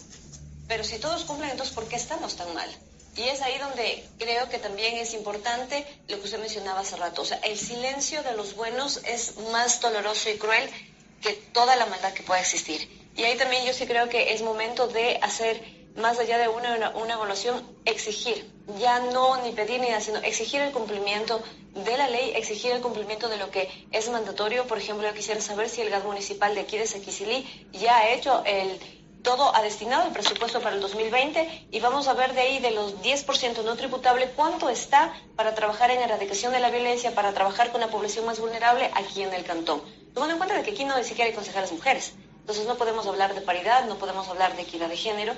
Pero 0.67 0.83
si 0.83 0.99
todos 0.99 1.25
cumplen, 1.25 1.51
entonces 1.51 1.75
¿por 1.75 1.87
qué 1.89 1.97
estamos 1.97 2.37
tan 2.37 2.55
mal? 2.55 2.75
Y 3.17 3.25
es 3.25 3.43
ahí 3.43 3.59
donde 3.59 4.09
creo 4.19 4.49
que 4.49 4.57
también 4.57 4.97
es 4.97 5.13
importante 5.13 5.87
lo 6.09 6.17
que 6.17 6.25
usted 6.25 6.39
mencionaba 6.39 6.81
hace 6.81 6.97
rato. 6.97 7.21
O 7.21 7.25
sea, 7.27 7.37
el 7.45 7.59
silencio 7.59 8.23
de 8.23 8.33
los 8.33 8.57
buenos 8.57 9.03
es 9.05 9.37
más 9.53 9.83
doloroso 9.83 10.31
y 10.31 10.39
cruel 10.39 10.71
que 11.21 11.35
toda 11.35 11.77
la 11.77 11.85
maldad 11.85 12.15
que 12.15 12.23
pueda 12.23 12.41
existir. 12.41 12.89
Y 13.15 13.25
ahí 13.25 13.37
también 13.37 13.67
yo 13.67 13.75
sí 13.75 13.87
creo 13.87 14.09
que 14.09 14.33
es 14.33 14.41
momento 14.41 14.89
de 14.89 15.19
hacer 15.21 15.76
más 15.97 16.19
allá 16.19 16.39
de 16.39 16.49
una, 16.49 16.91
una, 16.91 17.15
evaluación, 17.15 17.63
exigir, 17.85 18.51
ya 18.79 19.01
no 19.01 19.43
ni 19.43 19.53
pedir 19.53 19.81
ni 19.81 19.89
nada, 19.89 20.01
sino 20.01 20.19
exigir 20.19 20.61
el 20.61 20.73
cumplimiento 20.73 21.43
de 21.75 21.97
la 21.97 22.09
ley, 22.09 22.33
exigir 22.35 22.73
el 22.73 22.81
cumplimiento 22.81 23.29
de 23.29 23.39
lo 23.39 23.51
que 23.51 23.69
es 23.91 24.09
mandatorio. 24.11 24.67
Por 24.67 24.79
ejemplo, 24.79 25.07
yo 25.07 25.15
quisiera 25.15 25.41
saber 25.41 25.69
si 25.69 25.83
el 25.83 25.91
gas 25.91 26.05
municipal 26.05 26.55
de 26.55 26.63
aquí 26.63 26.79
de 26.79 26.87
Sequicilí 26.87 27.69
ya 27.73 27.99
ha 27.99 28.11
hecho 28.11 28.43
el 28.45 28.79
todo 29.27 29.53
ha 29.57 29.61
destinado 29.61 30.07
el 30.07 30.13
presupuesto 30.13 30.61
para 30.61 30.77
el 30.77 30.81
2020 30.81 31.67
y 31.73 31.81
vamos 31.81 32.07
a 32.07 32.15
ver 32.15 32.33
de 32.35 32.43
ahí 32.43 32.61
de 32.61 32.71
los 32.71 33.03
10% 33.03 33.65
no 33.65 33.75
tributable 33.75 34.31
cuánto 34.37 34.69
está 34.69 35.13
para 35.35 35.53
trabajar 35.53 35.91
en 35.91 36.01
erradicación 36.01 36.53
de 36.53 36.61
la 36.61 36.71
violencia, 36.71 37.13
para 37.13 37.33
trabajar 37.33 37.73
con 37.73 37.81
la 37.81 37.89
población 37.89 38.25
más 38.25 38.39
vulnerable 38.39 38.89
aquí 38.95 39.25
en 39.25 39.35
el 39.35 39.43
cantón. 39.43 39.83
Tomando 40.15 40.35
en 40.35 40.39
cuenta 40.39 40.55
de 40.55 40.63
que 40.63 40.71
aquí 40.71 40.85
no 40.85 40.97
ni 40.97 41.03
siquiera 41.03 41.29
hay 41.29 41.35
consejeras 41.35 41.73
mujeres. 41.73 42.15
Entonces 42.39 42.67
no 42.67 42.77
podemos 42.77 43.05
hablar 43.09 43.35
de 43.35 43.41
paridad, 43.41 43.87
no 43.87 43.97
podemos 43.97 44.29
hablar 44.29 44.55
de 44.55 44.63
equidad 44.63 44.89
de 44.89 44.97
género, 44.97 45.35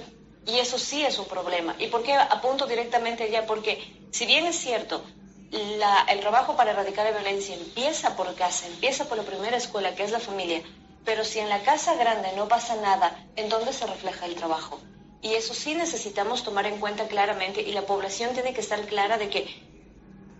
y 0.48 0.58
eso 0.58 0.78
sí 0.78 1.04
es 1.04 1.18
un 1.18 1.26
problema. 1.26 1.76
¿Y 1.78 1.88
por 1.88 2.02
qué 2.02 2.14
apunto 2.14 2.66
directamente 2.66 3.24
allá? 3.24 3.46
Porque 3.46 3.78
si 4.10 4.24
bien 4.24 4.46
es 4.46 4.56
cierto, 4.56 5.04
el 5.52 6.20
trabajo 6.20 6.56
para 6.56 6.70
erradicar 6.70 7.04
la 7.04 7.18
violencia 7.18 7.54
empieza 7.54 8.16
por 8.16 8.34
casa, 8.34 8.66
empieza 8.66 9.04
por 9.04 9.18
la 9.18 9.24
primera 9.24 9.58
escuela, 9.58 9.94
que 9.94 10.04
es 10.04 10.10
la 10.10 10.20
familia, 10.20 10.62
pero 11.04 11.24
si 11.24 11.38
en 11.38 11.48
la 11.48 11.62
casa 11.62 11.94
grande 11.94 12.30
no 12.34 12.48
pasa 12.48 12.76
nada, 12.76 13.26
¿en 13.36 13.48
dónde 13.48 13.72
se 13.72 13.86
refleja 13.86 14.26
el 14.26 14.34
trabajo? 14.34 14.80
Y 15.20 15.34
eso 15.34 15.52
sí 15.52 15.74
necesitamos 15.74 16.44
tomar 16.44 16.66
en 16.66 16.78
cuenta 16.78 17.08
claramente 17.08 17.60
y 17.60 17.72
la 17.72 17.82
población 17.82 18.32
tiene 18.34 18.54
que 18.54 18.60
estar 18.60 18.80
clara 18.86 19.18
de 19.18 19.28
que, 19.28 19.46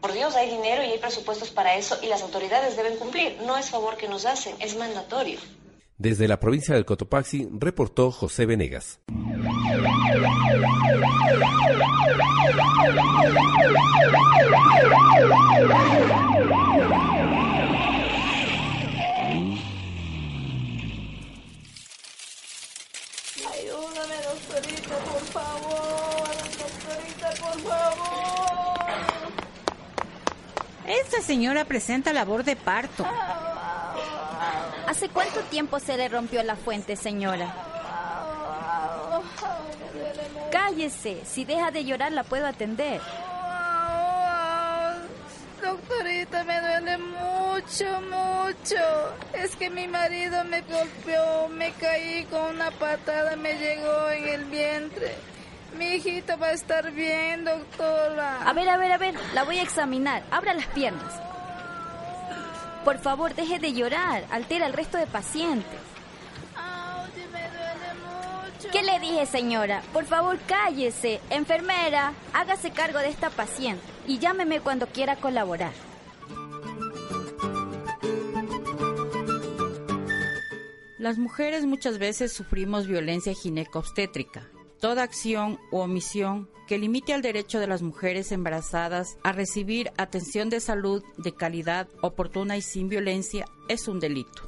por 0.01 0.13
Dios, 0.13 0.37
hay 0.37 0.49
dinero 0.49 0.83
y 0.85 0.93
hay 0.93 0.99
presupuestos 0.99 1.51
para 1.51 1.75
eso 1.75 1.99
y 2.03 2.07
las 2.07 2.23
autoridades 2.23 2.77
deben 2.77 2.97
cumplir. 2.97 3.39
No 3.45 3.59
es 3.59 3.71
favor 3.71 3.97
que 3.97 4.09
nos 4.09 4.25
hacen, 4.25 4.55
es 4.61 4.77
mandatorio. 4.77 5.39
Desde 5.97 6.29
la 6.29 6.39
provincia 6.39 6.77
del 6.77 6.85
Cotopaxi 6.85 7.49
reportó 7.51 8.13
José 8.13 8.47
Venegas. 8.47 9.01
Ayúdame, 23.53 24.17
doctorita, 24.25 24.97
por 24.97 25.21
favor. 25.33 26.29
Doctorita, 26.59 27.29
por 27.41 27.61
favor. 27.61 28.79
Esta 30.87 31.21
señora 31.21 31.65
presenta 31.67 32.13
labor 32.13 32.45
de 32.45 32.57
parto. 32.57 33.05
¿Hace 34.87 35.09
cuánto 35.11 35.41
tiempo 35.43 35.79
se 35.81 35.97
le 35.99 36.09
rompió 36.09 36.43
la 36.43 36.57
fuente, 36.57 36.97
señora? 36.97 37.55
Cállese, 40.69 41.25
si 41.25 41.47
deja 41.47 41.71
de 41.71 41.83
llorar 41.83 42.13
la 42.13 42.25
puedo 42.25 42.47
atender. 42.47 43.01
Doctorita, 45.63 46.45
me 46.45 46.61
duele 46.61 46.99
mucho, 46.99 47.87
mucho. 48.03 48.77
Es 49.33 49.57
que 49.57 49.71
mi 49.71 49.89
marido 49.89 50.45
me 50.45 50.61
golpeó, 50.61 51.49
me 51.49 51.73
caí 51.73 52.25
con 52.25 52.57
una 52.57 52.71
patada, 52.73 53.35
me 53.37 53.55
llegó 53.55 54.11
en 54.11 54.29
el 54.29 54.45
vientre. 54.45 55.15
Mi 55.79 55.87
hijito 55.95 56.37
va 56.37 56.49
a 56.49 56.53
estar 56.53 56.91
bien, 56.93 57.47
doctora. 57.47 58.43
A 58.43 58.53
ver, 58.53 58.69
a 58.69 58.77
ver, 58.77 58.93
a 58.93 58.99
ver, 58.99 59.15
la 59.33 59.45
voy 59.45 59.61
a 59.61 59.63
examinar. 59.63 60.23
Abra 60.31 60.53
las 60.53 60.67
piernas. 60.67 61.15
Por 62.85 62.99
favor, 62.99 63.35
deje 63.35 63.59
de 63.59 63.73
llorar. 63.73 64.27
Altera 64.31 64.67
al 64.67 64.75
resto 64.75 64.99
de 64.99 65.07
pacientes. 65.07 65.88
¿Qué 68.73 68.83
le 68.83 69.01
dije, 69.01 69.25
señora? 69.25 69.83
Por 69.95 70.05
favor, 70.05 70.39
cállese. 70.47 71.21
Enfermera, 71.31 72.13
hágase 72.35 72.71
cargo 72.71 72.99
de 72.99 73.09
esta 73.09 73.31
paciente 73.31 73.83
y 74.07 74.19
llámeme 74.19 74.61
cuando 74.61 74.87
quiera 74.87 75.17
colaborar. 75.17 75.73
Las 80.99 81.17
mujeres 81.17 81.65
muchas 81.65 81.99
veces 81.99 82.33
sufrimos 82.33 82.87
violencia 82.87 83.33
ginecobstétrica. 83.33 84.49
Toda 84.81 85.03
acción 85.03 85.59
u 85.71 85.79
omisión 85.79 86.51
que 86.67 86.77
limite 86.77 87.15
al 87.15 87.23
derecho 87.23 87.61
de 87.61 87.67
las 87.67 87.81
mujeres 87.81 88.31
embarazadas 88.33 89.17
a 89.23 89.33
recibir 89.33 89.91
atención 89.97 90.51
de 90.51 90.61
salud 90.61 91.03
de 91.17 91.35
calidad, 91.35 91.89
oportuna 92.03 92.59
y 92.59 92.63
sin 92.63 92.91
violencia 92.91 93.47
es 93.69 93.89
un 93.89 94.01
delito. 94.01 94.43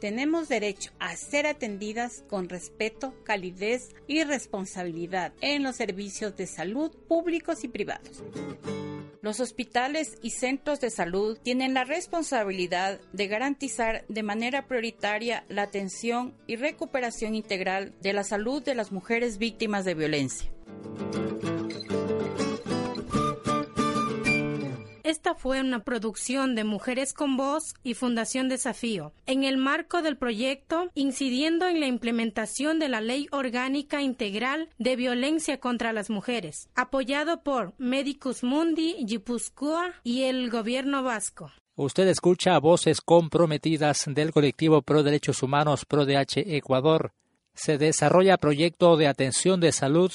Tenemos 0.00 0.48
derecho 0.48 0.92
a 0.98 1.14
ser 1.14 1.46
atendidas 1.46 2.24
con 2.28 2.48
respeto, 2.48 3.14
calidez 3.22 3.94
y 4.06 4.24
responsabilidad 4.24 5.34
en 5.42 5.62
los 5.62 5.76
servicios 5.76 6.34
de 6.36 6.46
salud 6.46 6.90
públicos 7.06 7.64
y 7.64 7.68
privados. 7.68 8.22
Los 9.20 9.40
hospitales 9.40 10.16
y 10.22 10.30
centros 10.30 10.80
de 10.80 10.88
salud 10.88 11.38
tienen 11.42 11.74
la 11.74 11.84
responsabilidad 11.84 12.98
de 13.12 13.26
garantizar 13.26 14.06
de 14.08 14.22
manera 14.22 14.66
prioritaria 14.66 15.44
la 15.50 15.62
atención 15.62 16.34
y 16.46 16.56
recuperación 16.56 17.34
integral 17.34 17.92
de 18.00 18.14
la 18.14 18.24
salud 18.24 18.62
de 18.62 18.74
las 18.74 18.92
mujeres 18.92 19.36
víctimas 19.36 19.84
de 19.84 19.94
violencia. 19.94 20.50
Esta 25.10 25.34
fue 25.34 25.60
una 25.60 25.82
producción 25.82 26.54
de 26.54 26.62
Mujeres 26.62 27.12
con 27.12 27.36
Voz 27.36 27.74
y 27.82 27.94
Fundación 27.94 28.48
Desafío, 28.48 29.12
en 29.26 29.42
el 29.42 29.56
marco 29.56 30.02
del 30.02 30.16
proyecto 30.16 30.88
incidiendo 30.94 31.66
en 31.66 31.80
la 31.80 31.88
implementación 31.88 32.78
de 32.78 32.88
la 32.88 33.00
Ley 33.00 33.26
Orgánica 33.32 34.02
Integral 34.02 34.68
de 34.78 34.94
Violencia 34.94 35.58
contra 35.58 35.92
las 35.92 36.10
Mujeres, 36.10 36.68
apoyado 36.76 37.42
por 37.42 37.74
Medicus 37.76 38.44
Mundi, 38.44 39.04
Guipúzcoa 39.04 39.94
y 40.04 40.22
el 40.22 40.48
Gobierno 40.48 41.02
Vasco. 41.02 41.50
Usted 41.74 42.06
escucha 42.06 42.56
voces 42.60 43.00
comprometidas 43.00 44.04
del 44.06 44.30
colectivo 44.30 44.80
Pro 44.80 45.02
Derechos 45.02 45.42
Humanos 45.42 45.86
ProDH 45.86 46.54
Ecuador. 46.54 47.10
Se 47.52 47.78
desarrolla 47.78 48.36
proyecto 48.36 48.96
de 48.96 49.08
atención 49.08 49.58
de 49.58 49.72
salud 49.72 50.12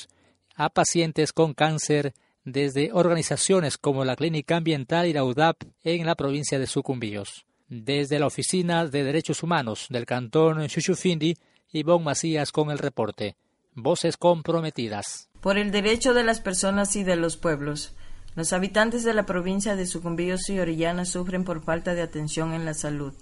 a 0.55 0.69
pacientes 0.69 1.33
con 1.33 1.53
cáncer 1.53 2.13
desde 2.45 2.91
organizaciones 2.93 3.77
como 3.77 4.05
la 4.05 4.15
Clínica 4.15 4.57
Ambiental 4.57 5.07
y 5.07 5.13
la 5.13 5.23
UDAP 5.23 5.63
en 5.83 6.05
la 6.05 6.15
provincia 6.15 6.59
de 6.59 6.67
Sucumbíos. 6.67 7.45
Desde 7.67 8.19
la 8.19 8.27
Oficina 8.27 8.85
de 8.85 9.03
Derechos 9.03 9.41
Humanos 9.41 9.87
del 9.89 10.05
Cantón 10.05 10.65
Chuchufindi, 10.67 11.35
Ivonne 11.71 12.05
Macías 12.05 12.51
con 12.51 12.69
el 12.69 12.77
reporte. 12.77 13.35
Voces 13.73 14.15
comprometidas. 14.15 15.29
Por 15.41 15.57
el 15.57 15.71
derecho 15.71 16.13
de 16.13 16.23
las 16.23 16.39
personas 16.39 16.95
y 16.95 17.03
de 17.03 17.15
los 17.15 17.35
pueblos. 17.35 17.95
Los 18.35 18.53
habitantes 18.53 19.03
de 19.03 19.13
la 19.13 19.25
provincia 19.25 19.75
de 19.75 19.87
Sucumbíos 19.87 20.47
y 20.49 20.59
Orellana 20.59 21.05
sufren 21.05 21.43
por 21.43 21.63
falta 21.63 21.95
de 21.95 22.03
atención 22.03 22.53
en 22.53 22.65
la 22.65 22.75
salud. 22.75 23.13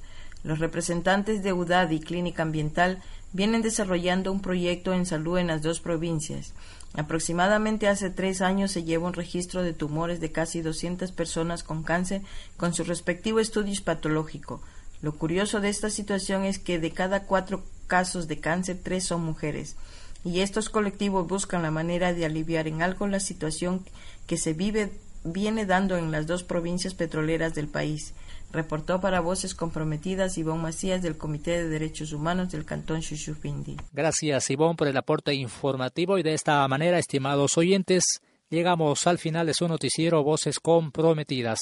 Los 0.44 0.60
representantes 0.60 1.42
de 1.42 1.54
UDAD 1.54 1.92
y 1.92 2.02
Clínica 2.02 2.44
Ambiental 2.44 3.02
vienen 3.34 3.62
desarrollando 3.62 4.32
un 4.32 4.42
proyecto 4.42 4.94
en 4.94 5.06
salud 5.06 5.38
en 5.38 5.48
las 5.48 5.62
dos 5.62 5.80
provincias 5.80 6.54
Aproximadamente 6.96 7.88
hace 7.88 8.12
tres 8.12 8.42
años 8.42 8.72
se 8.72 8.84
lleva 8.84 9.08
un 9.08 9.14
registro 9.14 9.64
de 9.64 9.74
tumores 9.74 10.20
de 10.20 10.32
casi 10.32 10.62
200 10.62 11.12
personas 11.12 11.64
con 11.64 11.84
cáncer 11.84 12.22
con 12.56 12.76
su 12.76 12.84
respectivo 12.84 13.40
estudio 13.40 13.74
patológico. 13.84 14.62
Lo 15.02 15.14
curioso 15.14 15.60
de 15.60 15.70
esta 15.70 15.90
situación 15.90 16.44
es 16.46 16.60
que 16.60 16.80
de 16.80 16.92
cada 16.92 17.24
cuatro 17.24 17.64
casos 17.88 18.28
de 18.28 18.40
cáncer, 18.40 18.80
tres 18.82 19.06
son 19.06 19.24
mujeres. 19.24 19.76
Y 20.24 20.42
estos 20.42 20.70
colectivos 20.70 21.28
buscan 21.28 21.64
la 21.64 21.72
manera 21.72 22.14
de 22.14 22.26
aliviar 22.26 22.68
en 22.68 22.84
algo 22.84 23.08
la 23.08 23.20
situación 23.20 23.84
que 24.28 24.38
se 24.38 24.54
vive, 24.54 24.92
viene 25.24 25.66
dando 25.66 25.98
en 25.98 26.12
las 26.12 26.28
dos 26.28 26.44
provincias 26.44 26.94
petroleras 26.94 27.56
del 27.56 27.68
país. 27.68 28.14
Reportó 28.54 29.02
para 29.02 29.20
Voces 29.20 29.56
Comprometidas 29.56 30.38
Ivonne 30.38 30.62
Macías 30.62 31.02
del 31.02 31.18
Comité 31.18 31.64
de 31.64 31.70
Derechos 31.70 32.14
Humanos 32.14 32.52
del 32.52 32.66
Cantón 32.66 33.02
Chuchupindi. 33.02 33.78
Gracias 33.92 34.52
Ivonne 34.52 34.76
por 34.76 34.88
el 34.88 34.96
aporte 34.96 35.34
informativo 35.34 36.20
y 36.20 36.24
de 36.24 36.36
esta 36.36 36.68
manera, 36.68 37.00
estimados 37.00 37.58
oyentes, 37.58 38.04
llegamos 38.52 39.08
al 39.08 39.18
final 39.18 39.48
de 39.48 39.56
su 39.56 39.68
noticiero 39.68 40.24
Voces 40.24 40.60
Comprometidas. 40.60 41.60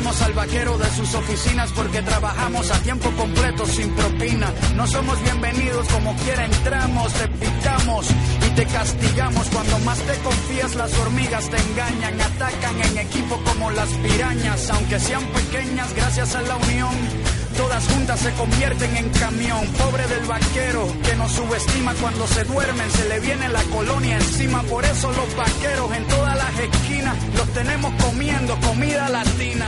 Al 0.00 0.32
vaquero 0.32 0.76
de 0.78 0.90
sus 0.90 1.14
oficinas 1.14 1.70
porque 1.72 2.00
trabajamos 2.02 2.70
a 2.70 2.82
tiempo 2.82 3.10
completo 3.12 3.64
sin 3.66 3.90
propina. 3.90 4.52
No 4.74 4.86
somos 4.86 5.22
bienvenidos 5.22 5.86
como 5.88 6.16
quiera 6.16 6.46
entramos, 6.46 7.12
te 7.12 7.28
picamos 7.28 8.06
y 8.46 8.50
te 8.56 8.64
castigamos. 8.64 9.48
Cuando 9.50 9.78
más 9.80 9.98
te 9.98 10.16
confías 10.18 10.74
las 10.74 10.98
hormigas 10.98 11.48
te 11.50 11.58
engañan, 11.58 12.20
atacan 12.20 12.82
en 12.82 12.98
equipo 12.98 13.40
como 13.44 13.70
las 13.70 13.88
pirañas. 13.88 14.70
Aunque 14.70 14.98
sean 14.98 15.24
pequeñas 15.26 15.94
gracias 15.94 16.34
a 16.34 16.42
la 16.42 16.56
unión 16.56 17.39
todas 17.60 17.86
juntas 17.88 18.18
se 18.20 18.32
convierten 18.32 18.96
en 18.96 19.08
camión. 19.10 19.66
Pobre 19.78 20.06
del 20.06 20.24
vaquero 20.24 20.82
que 21.04 21.14
nos 21.16 21.30
subestima 21.32 21.92
cuando 22.00 22.26
se 22.26 22.44
duermen, 22.44 22.90
se 22.90 23.08
le 23.08 23.20
viene 23.20 23.48
la 23.48 23.62
colonia 23.64 24.16
encima. 24.16 24.62
Por 24.62 24.84
eso 24.84 25.12
los 25.12 25.36
vaqueros 25.36 25.94
en 25.94 26.04
todas 26.06 26.36
las 26.36 26.58
esquinas 26.58 27.16
los 27.36 27.48
tenemos 27.52 27.92
comiendo 28.02 28.58
comida 28.60 29.08
latina. 29.10 29.66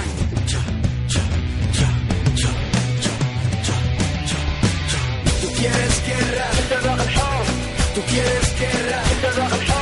Tú 5.43 5.49
quieres 5.59 5.95
guerra, 6.07 6.47
tú 7.95 8.01
quieres 8.11 8.47
guerra, 8.59 9.82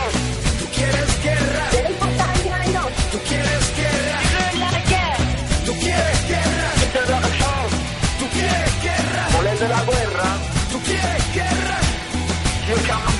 you 12.71 12.77
come 12.83 13.10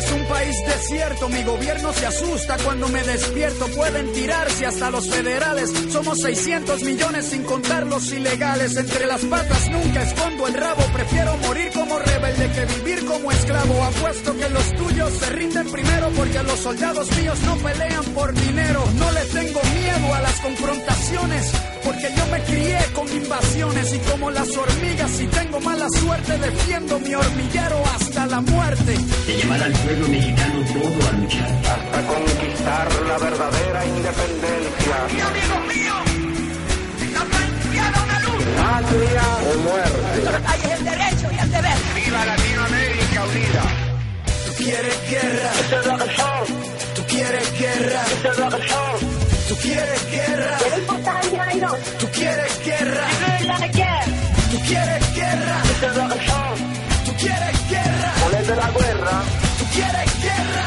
es 0.00 0.12
un 0.12 0.24
país 0.26 0.56
desierto. 0.66 1.28
Mi 1.28 1.42
gobierno 1.44 1.92
se 1.92 2.06
asusta 2.06 2.56
cuando 2.64 2.88
me 2.88 3.02
despierto. 3.02 3.66
Pueden 3.68 4.12
tirarse 4.12 4.66
hasta 4.66 4.90
los 4.90 5.08
federales. 5.08 5.72
Somos 5.90 6.20
600 6.20 6.82
millones 6.82 7.26
sin 7.26 7.42
contar 7.44 7.86
los 7.86 8.10
ilegales. 8.12 8.76
Entre 8.76 9.06
las 9.06 9.20
patas 9.24 9.70
nunca 9.70 10.02
escondo 10.02 10.46
el 10.48 10.54
rabo. 10.54 10.82
Prefiero 10.92 11.36
morir 11.38 11.70
como 11.74 11.98
rebelde 11.98 12.50
que 12.52 12.64
vivir 12.74 13.04
como 13.06 13.30
esclavo. 13.30 13.84
Apuesto 13.84 14.36
que 14.36 14.48
los 14.48 14.74
tuyos 14.74 15.12
se 15.12 15.30
rinden 15.30 15.70
primero 15.70 16.10
porque 16.16 16.42
los 16.42 16.58
soldados 16.60 17.10
míos 17.16 17.38
no 17.44 17.56
pelean 17.56 18.04
por 18.14 18.32
dinero. 18.32 18.84
No 18.98 19.12
le 19.12 19.24
tengo 19.26 19.60
miedo 19.74 20.14
a 20.14 20.20
las 20.20 20.40
confrontaciones 20.40 21.52
porque 21.84 22.08
yo 22.16 22.26
me 22.26 22.42
crié 22.44 22.78
con 22.94 23.08
invasiones 23.08 23.94
y 23.94 23.98
como 24.10 24.30
las 24.30 24.56
hormigas 24.56 25.10
si 25.10 25.26
tengo 25.26 25.60
mala 25.60 25.88
suerte 25.88 26.38
defiendo 26.38 26.98
mi 27.00 27.14
hormiguero 27.14 27.82
hasta 27.94 28.26
la 28.26 28.40
muerte. 28.40 28.94
Pueblo 29.90 30.08
mexicano 30.08 30.60
todo 30.72 31.08
a 31.08 31.12
luchar. 31.12 31.50
Hasta 31.50 32.00
conquistar 32.06 32.88
la 33.08 33.18
verdadera 33.18 33.86
independencia. 33.86 34.96
Y 35.10 35.20
amigos 35.20 35.62
míos, 35.74 36.02
la 37.14 38.02
una 38.02 38.18
luz. 38.20 38.42
Patria 38.56 39.26
o 39.48 39.58
muerte. 39.66 40.18
Hay 40.46 40.60
el 40.72 40.84
derecho 40.84 41.26
y 41.32 41.38
el 41.38 41.50
deber. 41.50 41.78
Viva 41.96 42.24
Latinoamérica 42.24 43.24
unida. 43.24 43.62
Tú 44.46 44.52
quieres 44.62 44.98
guerra, 45.10 45.52
tú 46.94 47.02
quieres 47.08 47.58
guerra, 47.58 48.02
tú 49.48 49.56
quieres 49.56 50.10
guerra, 50.10 50.58
tú 51.98 52.06
quieres 52.12 52.64
guerra, 52.64 53.08
tú 54.50 54.58
quieres 54.60 55.14
guerra, 55.14 55.62
tú 57.04 57.12
quieres 57.18 57.70
guerra, 57.70 58.14
de 58.46 58.56
la 58.56 58.70
guerra 58.70 59.49
tú 59.69 59.69
quieres 59.75 60.09
guerra, 60.25 60.65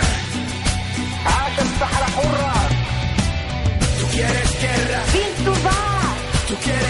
عاش 1.31 1.57
الصحراء 1.67 2.11
حرة. 2.17 2.55
tú 3.99 4.05
quieres 4.13 4.51
guerra, 4.63 5.01
tú 6.49 6.55
quieres 6.65 6.82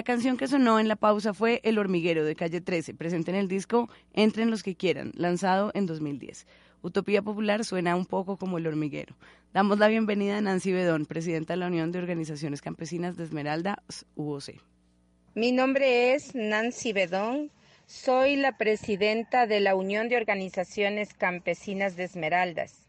La 0.00 0.04
canción 0.04 0.38
que 0.38 0.48
sonó 0.48 0.80
en 0.80 0.88
la 0.88 0.96
pausa 0.96 1.34
fue 1.34 1.60
El 1.62 1.76
Hormiguero 1.76 2.24
de 2.24 2.34
Calle 2.34 2.62
13, 2.62 2.94
presente 2.94 3.32
en 3.32 3.36
el 3.36 3.48
disco 3.48 3.90
Entren 4.14 4.50
los 4.50 4.62
que 4.62 4.74
quieran, 4.74 5.12
lanzado 5.14 5.72
en 5.74 5.84
2010. 5.84 6.46
Utopía 6.80 7.20
Popular 7.20 7.66
suena 7.66 7.94
un 7.94 8.06
poco 8.06 8.38
como 8.38 8.56
El 8.56 8.66
Hormiguero. 8.66 9.14
Damos 9.52 9.78
la 9.78 9.88
bienvenida 9.88 10.38
a 10.38 10.40
Nancy 10.40 10.72
Bedón, 10.72 11.04
presidenta 11.04 11.52
de 11.52 11.58
la 11.58 11.66
Unión 11.66 11.92
de 11.92 11.98
Organizaciones 11.98 12.62
Campesinas 12.62 13.18
de 13.18 13.24
Esmeralda, 13.24 13.82
UOC. 14.14 14.62
Mi 15.34 15.52
nombre 15.52 16.14
es 16.14 16.34
Nancy 16.34 16.94
Bedón. 16.94 17.50
Soy 17.84 18.36
la 18.36 18.56
presidenta 18.56 19.46
de 19.46 19.60
la 19.60 19.74
Unión 19.74 20.08
de 20.08 20.16
Organizaciones 20.16 21.12
Campesinas 21.12 21.96
de 21.96 22.04
Esmeraldas. 22.04 22.88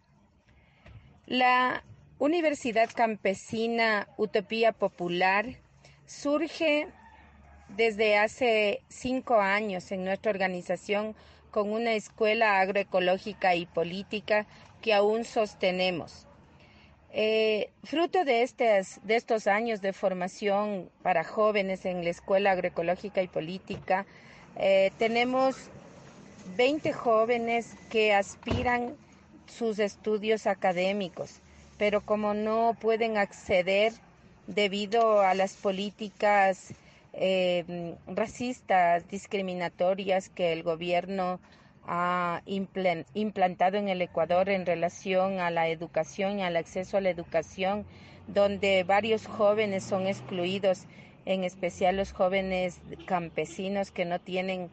La 1.25 1.83
Universidad 2.19 2.89
Campesina 2.95 4.07
Utopía 4.15 4.71
Popular 4.71 5.57
surge 6.05 6.87
desde 7.75 8.17
hace 8.17 8.81
cinco 8.89 9.35
años 9.39 9.91
en 9.91 10.03
nuestra 10.03 10.31
organización 10.31 11.15
con 11.51 11.71
una 11.71 11.93
escuela 11.93 12.59
agroecológica 12.59 13.55
y 13.55 13.65
política 13.65 14.45
que 14.81 14.93
aún 14.93 15.25
sostenemos. 15.25 16.25
Eh, 17.13 17.69
fruto 17.83 18.23
de, 18.23 18.49
de 19.03 19.15
estos 19.15 19.47
años 19.47 19.81
de 19.81 19.91
formación 19.91 20.89
para 21.01 21.25
jóvenes 21.25 21.85
en 21.85 22.05
la 22.05 22.09
Escuela 22.09 22.51
Agroecológica 22.51 23.21
y 23.21 23.27
Política, 23.27 24.05
eh, 24.55 24.91
tenemos 24.97 25.57
20 26.55 26.93
jóvenes 26.93 27.75
que 27.89 28.13
aspiran 28.13 28.95
sus 29.45 29.79
estudios 29.79 30.47
académicos, 30.47 31.41
pero 31.77 31.99
como 32.01 32.33
no 32.33 32.77
pueden 32.79 33.17
acceder 33.17 33.91
debido 34.47 35.21
a 35.21 35.33
las 35.33 35.57
políticas 35.57 36.73
eh, 37.13 37.95
racistas, 38.07 39.07
discriminatorias 39.09 40.29
que 40.29 40.53
el 40.53 40.63
gobierno 40.63 41.39
ha 41.85 42.41
implan- 42.45 43.05
implantado 43.13 43.77
en 43.77 43.89
el 43.89 44.01
Ecuador 44.01 44.49
en 44.49 44.65
relación 44.65 45.39
a 45.39 45.49
la 45.49 45.67
educación 45.67 46.39
y 46.39 46.43
al 46.43 46.55
acceso 46.55 46.97
a 46.97 47.01
la 47.01 47.09
educación, 47.09 47.85
donde 48.27 48.83
varios 48.83 49.25
jóvenes 49.25 49.83
son 49.83 50.07
excluidos, 50.07 50.85
en 51.25 51.43
especial 51.43 51.97
los 51.97 52.13
jóvenes 52.13 52.79
campesinos 53.05 53.91
que 53.91 54.05
no 54.05 54.19
tienen 54.19 54.69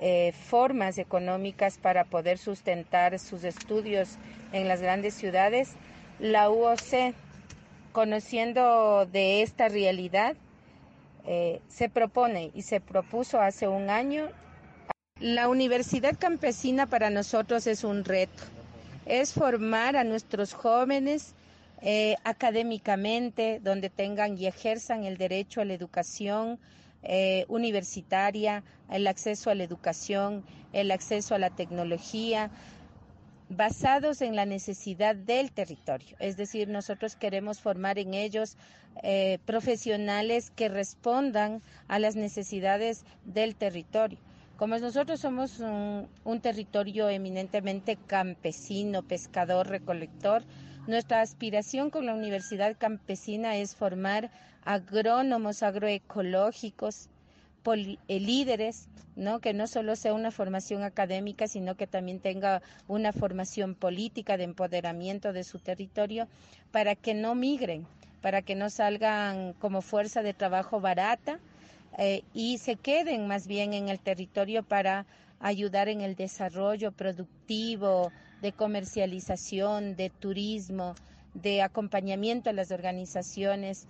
eh, 0.00 0.32
formas 0.32 0.98
económicas 0.98 1.78
para 1.78 2.04
poder 2.04 2.38
sustentar 2.38 3.18
sus 3.18 3.44
estudios 3.44 4.16
en 4.52 4.68
las 4.68 4.80
grandes 4.80 5.14
ciudades, 5.14 5.76
la 6.18 6.50
UOC, 6.50 7.14
conociendo 7.92 9.06
de 9.06 9.42
esta 9.42 9.68
realidad, 9.68 10.36
eh, 11.30 11.60
se 11.68 11.90
propone 11.90 12.50
y 12.54 12.62
se 12.62 12.80
propuso 12.80 13.38
hace 13.38 13.68
un 13.68 13.90
año. 13.90 14.28
La 15.20 15.50
Universidad 15.50 16.16
Campesina 16.18 16.86
para 16.86 17.10
nosotros 17.10 17.66
es 17.66 17.84
un 17.84 18.06
reto, 18.06 18.44
es 19.04 19.34
formar 19.34 19.94
a 19.98 20.04
nuestros 20.04 20.54
jóvenes 20.54 21.34
eh, 21.82 22.16
académicamente, 22.24 23.60
donde 23.62 23.90
tengan 23.90 24.38
y 24.38 24.46
ejerzan 24.46 25.04
el 25.04 25.18
derecho 25.18 25.60
a 25.60 25.66
la 25.66 25.74
educación 25.74 26.58
eh, 27.02 27.44
universitaria, 27.48 28.64
el 28.90 29.06
acceso 29.06 29.50
a 29.50 29.54
la 29.54 29.64
educación, 29.64 30.46
el 30.72 30.90
acceso 30.90 31.34
a 31.34 31.38
la 31.38 31.50
tecnología, 31.50 32.50
basados 33.48 34.20
en 34.20 34.36
la 34.36 34.46
necesidad 34.46 35.16
del 35.16 35.52
territorio. 35.52 36.16
Es 36.18 36.36
decir, 36.36 36.68
nosotros 36.68 37.16
queremos 37.16 37.60
formar 37.60 37.98
en 37.98 38.14
ellos 38.14 38.56
eh, 39.02 39.38
profesionales 39.46 40.50
que 40.50 40.68
respondan 40.68 41.62
a 41.88 41.98
las 41.98 42.16
necesidades 42.16 43.04
del 43.24 43.56
territorio. 43.56 44.18
Como 44.56 44.76
nosotros 44.78 45.20
somos 45.20 45.60
un, 45.60 46.08
un 46.24 46.40
territorio 46.40 47.08
eminentemente 47.08 47.96
campesino, 48.06 49.02
pescador, 49.02 49.68
recolector, 49.68 50.42
nuestra 50.88 51.20
aspiración 51.20 51.90
con 51.90 52.06
la 52.06 52.14
Universidad 52.14 52.76
Campesina 52.78 53.56
es 53.56 53.76
formar 53.76 54.30
agrónomos 54.64 55.62
agroecológicos, 55.62 57.08
eh, 57.64 58.20
líderes, 58.20 58.88
¿no? 59.16 59.40
que 59.40 59.52
no 59.52 59.66
solo 59.66 59.96
sea 59.96 60.14
una 60.14 60.30
formación 60.30 60.82
académica, 60.82 61.48
sino 61.48 61.76
que 61.76 61.86
también 61.86 62.20
tenga 62.20 62.62
una 62.86 63.12
formación 63.12 63.74
política 63.74 64.36
de 64.36 64.44
empoderamiento 64.44 65.32
de 65.32 65.44
su 65.44 65.58
territorio 65.58 66.28
para 66.70 66.94
que 66.94 67.14
no 67.14 67.34
migren, 67.34 67.86
para 68.22 68.42
que 68.42 68.54
no 68.54 68.70
salgan 68.70 69.52
como 69.54 69.82
fuerza 69.82 70.22
de 70.22 70.34
trabajo 70.34 70.80
barata 70.80 71.40
eh, 71.98 72.22
y 72.32 72.58
se 72.58 72.76
queden 72.76 73.26
más 73.26 73.46
bien 73.46 73.74
en 73.74 73.88
el 73.88 74.00
territorio 74.00 74.62
para 74.62 75.06
ayudar 75.40 75.88
en 75.88 76.00
el 76.00 76.14
desarrollo 76.14 76.92
productivo, 76.92 78.12
de 78.40 78.52
comercialización, 78.52 79.96
de 79.96 80.10
turismo, 80.10 80.94
de 81.34 81.62
acompañamiento 81.62 82.50
a 82.50 82.52
las 82.52 82.70
organizaciones 82.70 83.86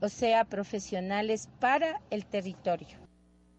o 0.00 0.08
sea, 0.08 0.44
profesionales 0.44 1.48
para 1.60 2.00
el 2.10 2.26
territorio. 2.26 3.08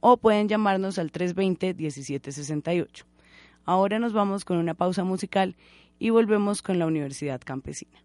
o 0.01 0.17
pueden 0.19 0.49
llamarnos 0.49 1.01
al 1.01 1.11
320-1768. 1.11 3.16
Ahora 3.67 3.99
nos 3.99 4.13
vamos 4.13 4.45
con 4.45 4.57
una 4.57 4.75
pausa 4.75 5.05
musical 5.05 5.57
y 5.99 6.11
volvemos 6.11 6.63
con 6.63 6.79
la 6.79 6.87
Universidad 6.87 7.41
Campesina. 7.45 8.03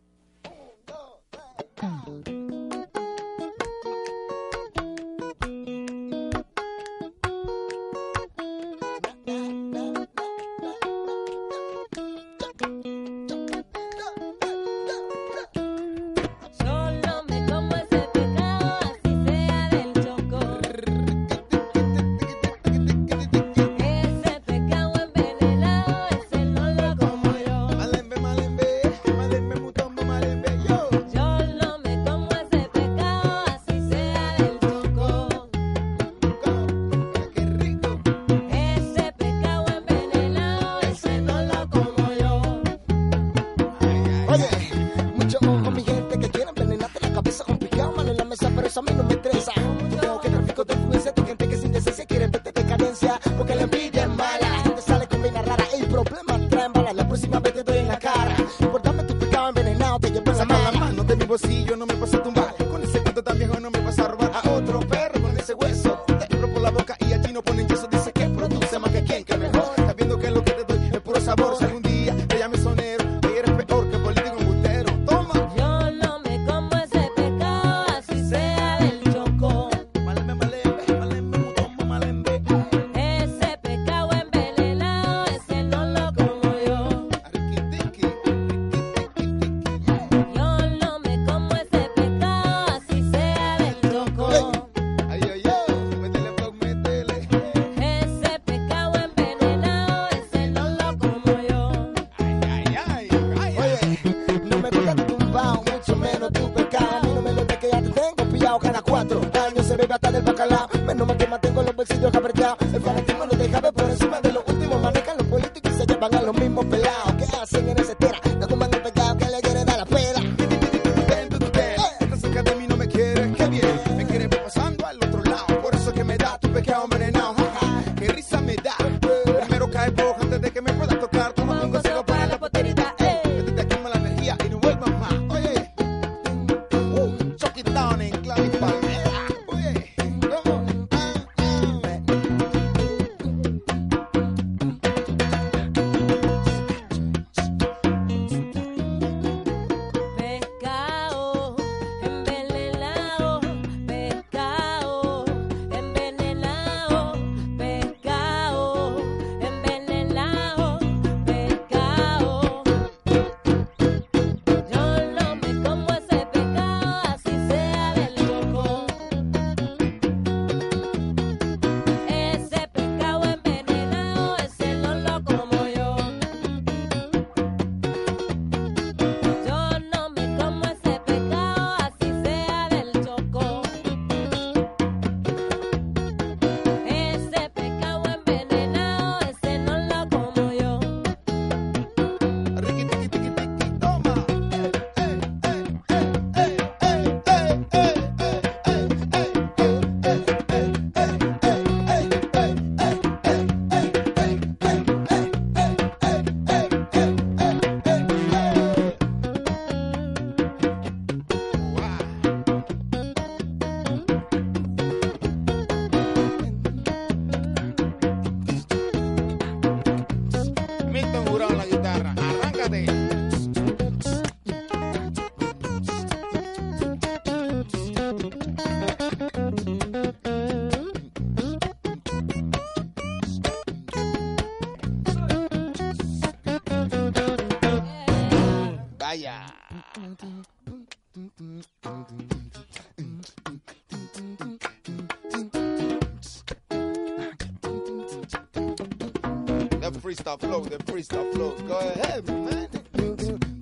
van 116.02 116.16
a 116.16 116.22
los 116.24 116.36
mismos 116.36 116.66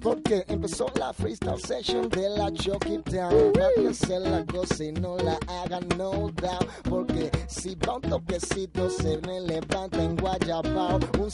Porque 0.02 0.43
empezó 0.48 0.88
la 0.95 1.13
freestyle 1.13 1.60
session 1.60 2.10
de 2.10 2.30
la 2.30 2.52
Chucky 2.52 3.00
Town. 3.00 3.52
Para 3.54 3.69
que 3.76 3.93
se 3.93 4.19
la 4.19 4.43
goce 4.43 4.86
y 4.86 4.91
no 4.93 5.17
la 5.17 5.38
hagan 5.48 5.88
no 5.98 6.32
doubt. 6.41 6.67
Porque 6.89 7.30
si 7.48 7.76
va 7.76 7.95
un 7.95 8.02
toquecito 8.02 8.89
se 8.89 9.17
me 9.28 9.41
levanta 9.41 10.02
en 10.02 10.15
Guayabao. 10.15 11.00
Un 11.19 11.30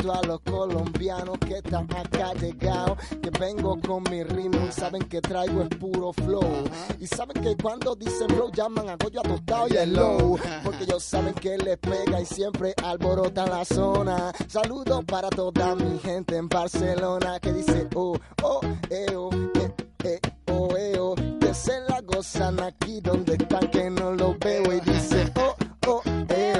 saludito 0.00 0.12
a 0.12 0.22
los 0.26 0.40
colombianos 0.40 1.38
que 1.38 1.58
están 1.58 1.84
acá 1.94 2.32
llegados. 2.34 2.98
Que 3.22 3.30
vengo 3.30 3.78
con 3.80 4.02
mi 4.04 4.22
ritmo 4.22 4.66
y 4.68 4.72
saben 4.72 5.02
que 5.02 5.20
traigo 5.20 5.62
es 5.62 5.68
puro 5.78 6.12
flow. 6.12 6.64
Y 6.98 7.06
saben 7.06 7.42
que 7.42 7.56
cuando 7.56 7.94
dicen 7.94 8.28
flow 8.28 8.50
llaman 8.52 8.88
a 8.88 8.96
Goyo 8.96 9.20
a 9.20 9.22
tostado 9.22 9.68
y 9.68 9.76
el 9.76 9.92
low. 9.94 10.38
Porque 10.64 10.84
ellos 10.84 11.02
saben 11.02 11.34
que 11.34 11.56
les 11.58 11.78
pega 11.78 12.20
y 12.20 12.26
siempre 12.26 12.74
alborota 12.82 13.46
la 13.46 13.64
zona. 13.64 14.32
Saludos 14.48 15.04
para 15.04 15.28
toda 15.30 15.74
mi 15.74 15.98
gente 15.98 16.36
en 16.36 16.48
Barcelona 16.48 17.38
que 17.40 17.52
dice 17.52 17.88
oh, 17.94 18.16
oh, 18.42 18.60
eh, 18.90 19.14
oh, 19.16 19.30
eh, 19.32 19.74
eh, 20.04 20.20
oh, 20.52 20.76
eh, 20.76 20.98
oh. 20.98 21.14
Que 21.40 21.54
se 21.54 21.80
la 21.88 22.00
gozan 22.02 22.60
aquí 22.60 23.00
donde 23.00 23.34
están 23.34 23.68
que 23.70 23.90
no 23.90 24.12
lo 24.12 24.36
veo 24.38 24.72
y 24.72 24.80
dice 24.80 25.32
oh, 25.36 25.54
oh, 25.86 26.02
eh, 26.28 26.54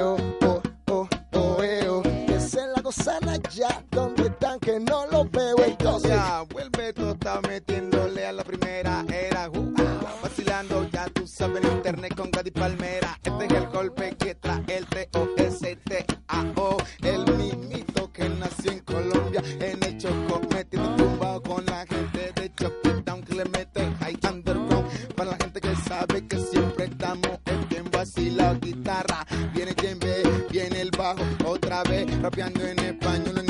sabes 11.51 11.65
en 11.65 11.77
internet 11.77 12.15
con 12.15 12.31
Gadi 12.31 12.51
Palmera. 12.51 13.19
Este 13.23 13.45
es 13.45 13.51
el 13.51 13.67
golpe 13.67 14.15
que 14.17 14.35
trae 14.35 14.63
el 14.67 14.85
T-O-S-T-A-O. 14.87 16.77
El 17.03 17.37
mimito 17.37 18.11
que 18.11 18.29
nació 18.29 18.71
en 18.71 18.79
Colombia 18.79 19.43
en 19.59 19.83
el 19.83 19.97
Choco. 19.97 20.41
Metiendo 20.53 20.95
tumbado 20.95 21.41
con 21.41 21.65
la 21.65 21.85
gente 21.85 22.31
de 22.35 22.53
Choquitown 22.55 23.23
que 23.23 23.35
le 23.35 23.45
mete 23.45 23.91
high 23.99 24.17
underground. 24.29 25.15
Para 25.15 25.31
la 25.31 25.37
gente 25.37 25.61
que 25.61 25.75
sabe 25.75 26.27
que 26.27 26.39
siempre 26.39 26.85
estamos 26.85 27.39
en 27.45 27.69
bien 27.69 27.89
vacilado 27.91 28.59
guitarra. 28.59 29.25
Viene 29.53 29.73
djembe, 29.73 30.23
viene 30.49 30.81
el 30.81 30.91
bajo 30.91 31.23
otra 31.45 31.83
vez. 31.83 32.05
Rapeando 32.21 32.65
en 32.65 32.79
español, 32.79 33.40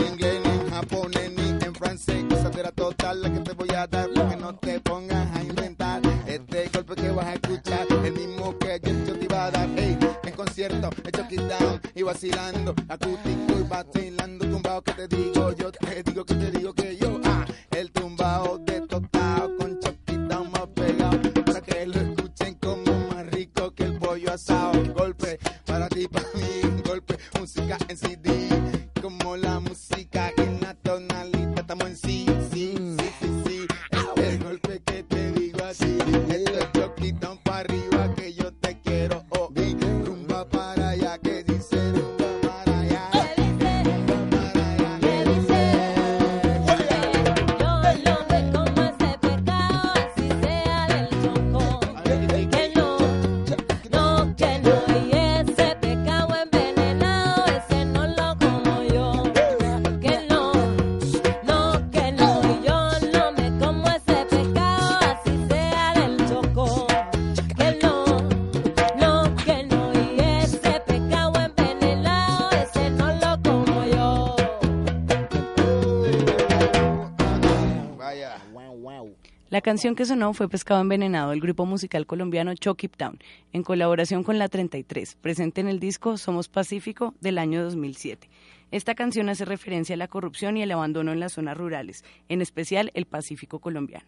La 79.62 79.64
canción 79.64 79.94
que 79.94 80.06
sonó 80.06 80.34
fue 80.34 80.50
Pescado 80.50 80.82
Envenenado 80.82 81.30
del 81.30 81.40
grupo 81.40 81.68
musical 81.68 82.08
colombiano 82.08 82.56
Chucky 82.56 82.88
Town, 82.88 83.20
en 83.54 83.62
colaboración 83.62 84.24
con 84.24 84.40
la 84.40 84.50
33, 84.50 85.18
presente 85.22 85.62
en 85.62 85.68
el 85.68 85.80
disco 85.80 86.18
Somos 86.18 86.50
Pacífico 86.50 87.14
del 87.22 87.38
año 87.38 87.64
2007. 87.64 88.28
Esta 88.72 88.96
canción 88.96 89.30
hace 89.30 89.46
referencia 89.46 89.94
a 89.94 89.98
la 89.98 90.08
corrupción 90.08 90.58
y 90.58 90.64
el 90.64 90.72
abandono 90.72 91.12
en 91.12 91.20
las 91.20 91.34
zonas 91.34 91.56
rurales, 91.56 92.04
en 92.28 92.42
especial 92.42 92.90
el 92.96 93.06
Pacífico 93.06 93.60
colombiano. 93.60 94.08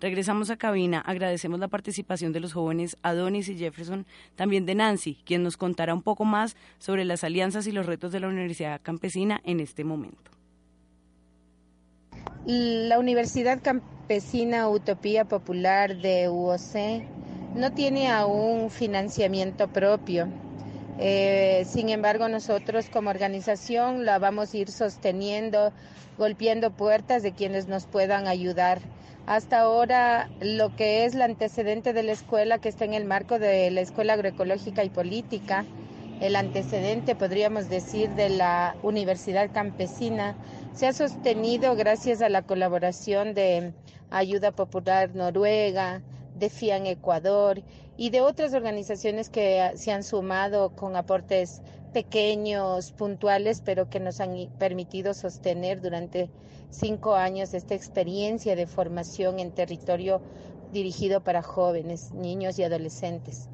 Regresamos 0.00 0.48
a 0.48 0.56
cabina, 0.56 1.00
agradecemos 1.00 1.60
la 1.60 1.68
participación 1.68 2.32
de 2.32 2.40
los 2.40 2.54
jóvenes 2.54 2.96
Adonis 3.02 3.50
y 3.50 3.58
Jefferson, 3.58 4.06
también 4.34 4.64
de 4.64 4.76
Nancy, 4.76 5.18
quien 5.26 5.42
nos 5.42 5.58
contará 5.58 5.92
un 5.92 6.00
poco 6.00 6.24
más 6.24 6.56
sobre 6.78 7.04
las 7.04 7.22
alianzas 7.22 7.66
y 7.66 7.72
los 7.72 7.84
retos 7.84 8.12
de 8.12 8.20
la 8.20 8.28
Universidad 8.28 8.80
Campesina 8.82 9.42
en 9.44 9.60
este 9.60 9.84
momento. 9.84 10.39
La 12.46 12.98
Universidad 12.98 13.60
Campesina 13.62 14.68
Utopía 14.68 15.24
Popular 15.24 15.96
de 15.96 16.28
UOC 16.28 17.04
no 17.54 17.72
tiene 17.72 18.08
aún 18.08 18.70
financiamiento 18.70 19.68
propio. 19.68 20.28
Eh, 20.98 21.64
sin 21.66 21.88
embargo, 21.88 22.28
nosotros 22.28 22.88
como 22.90 23.10
organización 23.10 24.04
la 24.04 24.18
vamos 24.18 24.52
a 24.52 24.56
ir 24.56 24.70
sosteniendo, 24.70 25.72
golpeando 26.18 26.70
puertas 26.70 27.22
de 27.22 27.32
quienes 27.32 27.68
nos 27.68 27.86
puedan 27.86 28.26
ayudar. 28.26 28.80
Hasta 29.26 29.60
ahora, 29.60 30.28
lo 30.40 30.74
que 30.76 31.04
es 31.04 31.14
el 31.14 31.22
antecedente 31.22 31.92
de 31.92 32.02
la 32.02 32.12
escuela, 32.12 32.58
que 32.58 32.68
está 32.68 32.84
en 32.84 32.94
el 32.94 33.04
marco 33.04 33.38
de 33.38 33.70
la 33.70 33.80
Escuela 33.80 34.14
Agroecológica 34.14 34.82
y 34.82 34.90
Política, 34.90 35.64
el 36.20 36.36
antecedente, 36.36 37.16
podríamos 37.16 37.68
decir, 37.68 38.10
de 38.10 38.28
la 38.28 38.76
Universidad 38.82 39.50
Campesina, 39.52 40.36
se 40.74 40.86
ha 40.86 40.92
sostenido 40.92 41.74
gracias 41.76 42.20
a 42.20 42.28
la 42.28 42.42
colaboración 42.42 43.34
de 43.34 43.72
Ayuda 44.10 44.52
Popular 44.52 45.14
Noruega, 45.14 46.02
de 46.34 46.50
FIAN 46.50 46.86
Ecuador 46.86 47.62
y 47.96 48.10
de 48.10 48.20
otras 48.20 48.54
organizaciones 48.54 49.30
que 49.30 49.72
se 49.76 49.92
han 49.92 50.02
sumado 50.02 50.76
con 50.76 50.94
aportes 50.94 51.62
pequeños, 51.92 52.92
puntuales, 52.92 53.62
pero 53.64 53.88
que 53.88 54.00
nos 54.00 54.20
han 54.20 54.48
permitido 54.58 55.14
sostener 55.14 55.80
durante 55.80 56.30
cinco 56.70 57.14
años 57.14 57.52
esta 57.54 57.74
experiencia 57.74 58.56
de 58.56 58.66
formación 58.66 59.40
en 59.40 59.52
territorio 59.52 60.20
dirigido 60.72 61.22
para 61.22 61.42
jóvenes, 61.42 62.12
niños 62.12 62.58
y 62.58 62.62
adolescentes. 62.64 63.48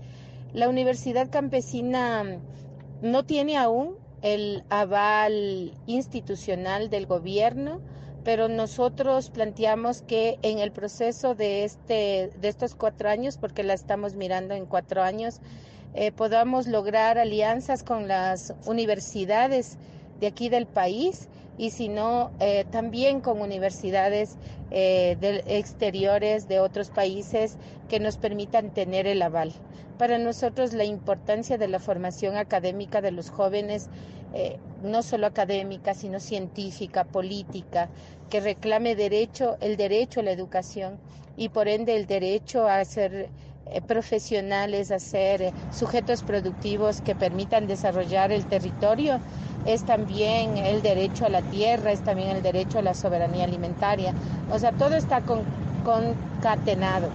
La 0.57 0.71
Universidad 0.71 1.29
Campesina 1.29 2.25
no 3.03 3.27
tiene 3.27 3.59
aún 3.59 3.99
el 4.23 4.65
aval 4.71 5.75
institucional 5.85 6.89
del 6.89 7.05
gobierno, 7.05 7.83
pero 8.25 8.49
nosotros 8.49 9.29
planteamos 9.29 10.01
que 10.01 10.39
en 10.41 10.59
el 10.59 10.73
proceso 10.73 11.35
de, 11.35 11.65
este, 11.65 12.31
de 12.41 12.49
estos 12.49 12.75
cuatro 12.75 13.11
años, 13.11 13.37
porque 13.37 13.65
la 13.65 13.75
estamos 13.75 14.15
mirando 14.15 14.55
en 14.55 14.65
cuatro 14.65 15.03
años, 15.03 15.43
eh, 15.93 16.11
podamos 16.11 16.67
lograr 16.67 17.19
alianzas 17.19 17.83
con 17.83 18.09
las 18.09 18.55
universidades 18.65 19.77
de 20.21 20.29
aquí 20.29 20.49
del 20.49 20.65
país 20.65 21.29
y 21.59 21.71
si 21.71 21.89
no, 21.89 22.31
eh, 22.41 22.65
también 22.71 23.21
con 23.21 23.41
universidades 23.41 24.37
eh, 24.71 25.17
de 25.21 25.43
exteriores 25.47 26.49
de 26.49 26.61
otros 26.61 26.91
países 26.91 27.57
que 27.89 28.01
nos 28.01 28.17
permitan 28.17 28.71
tener 28.75 29.07
el 29.07 29.23
aval. 29.23 29.53
Para 29.99 30.19
nosotros 30.19 30.75
la 30.75 30.85
importancia 30.85 31.57
de 31.57 31.69
la 31.69 31.79
formación 31.79 32.37
académica 32.37 33.01
de 33.01 33.13
los 33.13 33.31
jóvenes, 33.31 33.89
eh, 34.35 34.59
no 34.83 35.03
solo 35.03 35.27
académica, 35.27 35.95
sino 35.95 36.21
científica, 36.21 37.05
política, 37.05 37.89
que 38.29 38.41
reclame 38.41 38.95
derecho, 38.95 39.57
el 39.61 39.77
derecho 39.77 40.21
a 40.21 40.25
la 40.25 40.33
educación 40.33 40.99
y 41.37 41.49
por 41.49 41.69
ende 41.69 41.97
el 41.97 42.07
derecho 42.07 42.67
a 42.69 42.85
ser 42.85 43.31
eh, 43.67 43.81
profesionales, 43.81 44.91
a 44.91 44.99
ser 44.99 45.53
sujetos 45.71 46.23
productivos 46.23 47.01
que 47.01 47.15
permitan 47.15 47.67
desarrollar 47.67 48.33
el 48.33 48.47
territorio, 48.47 49.21
es 49.67 49.85
también 49.85 50.57
el 50.57 50.83
derecho 50.83 51.27
a 51.27 51.29
la 51.29 51.43
tierra, 51.43 51.93
es 51.93 52.03
también 52.05 52.31
el 52.31 52.43
derecho 52.43 52.79
a 52.79 52.83
la 52.83 52.95
soberanía 52.95 53.45
alimentaria. 53.45 54.15
O 54.51 54.59
sea, 54.59 54.73
todo 54.73 54.95
está 54.95 55.23
con, 55.23 55.43
concatenado. 55.85 57.11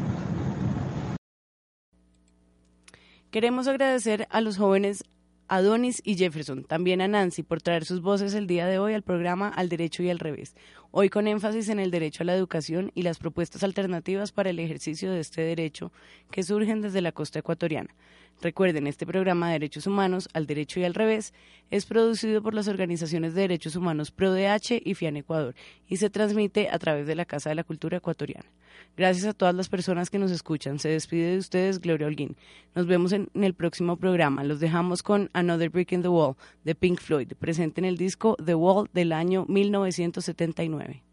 Queremos 3.32 3.68
agradecer 3.68 4.28
a 4.30 4.42
los 4.42 4.58
jóvenes 4.58 5.06
a 5.48 5.62
Donis 5.62 6.02
y 6.06 6.16
Jefferson, 6.16 6.64
también 6.64 7.02
a 7.02 7.10
Nancy 7.10 7.44
por 7.44 7.62
traer 7.62 7.84
sus 7.84 8.02
voces 8.02 8.34
el 8.34 8.48
día 8.48 8.66
de 8.68 8.80
hoy 8.80 8.94
al 8.94 9.04
programa 9.04 9.50
Al 9.50 9.68
Derecho 9.68 10.02
y 10.02 10.10
al 10.10 10.20
Revés, 10.20 10.56
hoy 10.92 11.10
con 11.10 11.28
énfasis 11.28 11.68
en 11.68 11.80
el 11.80 11.92
derecho 11.92 12.24
a 12.24 12.26
la 12.26 12.36
educación 12.36 12.90
y 12.96 13.02
las 13.02 13.20
propuestas 13.20 13.62
alternativas 13.62 14.32
para 14.32 14.50
el 14.50 14.60
ejercicio 14.60 15.12
de 15.12 15.20
este 15.20 15.42
derecho 15.42 15.92
que 16.32 16.44
surgen 16.44 16.82
desde 16.82 17.02
la 17.02 17.12
costa 17.12 17.40
ecuatoriana. 17.40 17.94
Recuerden, 18.42 18.88
este 18.88 19.06
programa 19.06 19.48
de 19.48 19.54
Derechos 19.54 19.86
Humanos, 19.86 20.28
al 20.34 20.48
derecho 20.48 20.80
y 20.80 20.84
al 20.84 20.96
revés, 20.96 21.32
es 21.70 21.86
producido 21.86 22.42
por 22.42 22.56
las 22.56 22.68
organizaciones 22.68 23.36
de 23.36 23.42
derechos 23.42 23.76
humanos 23.76 24.10
ProDH 24.10 24.82
y 24.84 24.96
FIAN 24.96 25.18
Ecuador 25.18 25.54
y 25.88 25.98
se 25.98 26.10
transmite 26.10 26.68
a 26.70 26.80
través 26.80 27.06
de 27.06 27.14
la 27.14 27.26
Casa 27.26 27.50
de 27.50 27.56
la 27.56 27.64
Cultura 27.64 27.98
Ecuatoriana. 27.98 28.50
Gracias 28.98 29.26
a 29.26 29.34
todas 29.34 29.54
las 29.54 29.70
personas 29.70 30.10
que 30.10 30.18
nos 30.18 30.32
escuchan. 30.32 30.80
Se 30.80 30.90
despide 30.90 31.34
de 31.34 31.38
ustedes 31.38 31.80
Gloria 31.80 32.08
Holguín. 32.08 32.36
Nos 32.74 32.88
vemos 32.88 33.12
en, 33.12 33.30
el 33.36 33.54
próximo 33.54 33.98
programa. 33.98 34.44
Los 34.44 34.60
dejamos 34.60 35.04
con 35.04 35.30
Another 35.34 35.70
Brick 35.70 35.92
in 35.92 36.02
the 36.02 36.08
Wall 36.08 36.36
de 36.64 36.74
Pink 36.74 37.00
Floyd, 37.00 37.34
presente 37.40 37.80
en 37.80 37.86
el 37.86 37.98
disco 37.98 38.36
The 38.44 38.56
Wall 38.56 38.90
del 38.92 39.12
año 39.14 39.46
1979. 39.48 41.04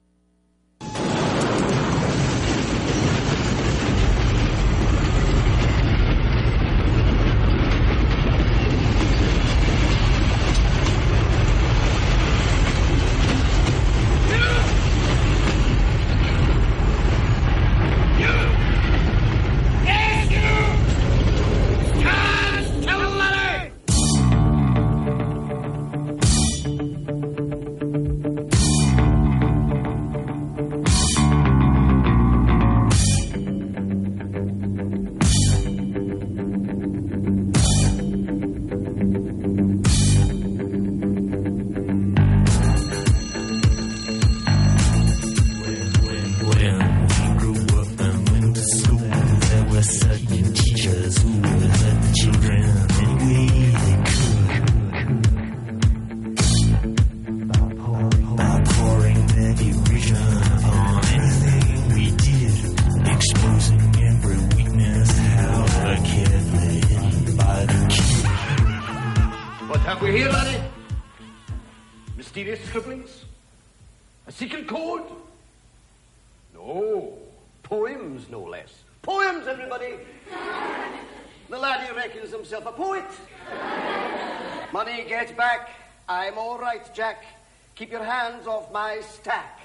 Keep 87.79 87.93
your 87.93 88.03
hands 88.03 88.45
off 88.49 88.72
my 88.72 89.01
stack. 89.03 89.61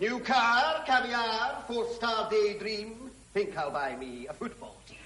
New 0.00 0.18
car, 0.18 0.82
caviar, 0.84 1.62
four-star 1.68 2.28
daydream. 2.28 3.12
Think 3.32 3.56
I'll 3.56 3.70
buy 3.70 3.94
me 3.94 4.26
a 4.28 4.32
football 4.34 4.74
team. 4.84 4.98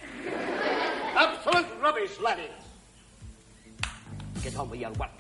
Absolute 1.15 1.67
rubbish, 1.83 2.19
laddies. 2.21 2.49
Get 4.43 4.57
on 4.57 4.71
with 4.71 4.81
your 4.81 4.93
work. 4.93 5.11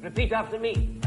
Repeat 0.00 0.32
after 0.32 0.58
me. 0.58 0.98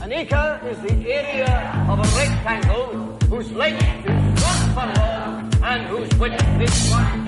An 0.00 0.10
acre 0.10 0.62
is 0.64 0.80
the 0.80 1.12
area 1.12 1.86
of 1.90 1.98
a 1.98 2.08
rectangle 2.16 3.18
whose 3.28 3.52
length 3.52 3.84
is 4.06 4.42
one 4.42 4.72
furlong 4.74 5.52
and 5.62 5.86
whose 5.88 6.08
width 6.18 6.42
is 6.58 6.90
one 6.90 7.20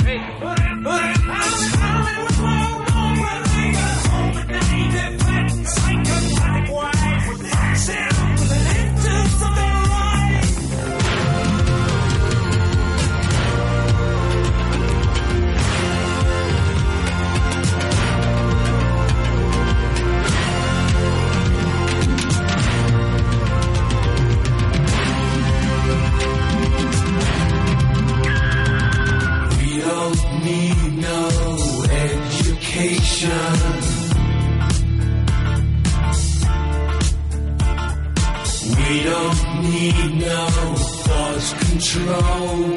Keep 4.72 4.94
it 4.94 5.21
need 39.94 40.14
no 40.20 40.74
thought 40.74 41.54
control. 41.60 42.71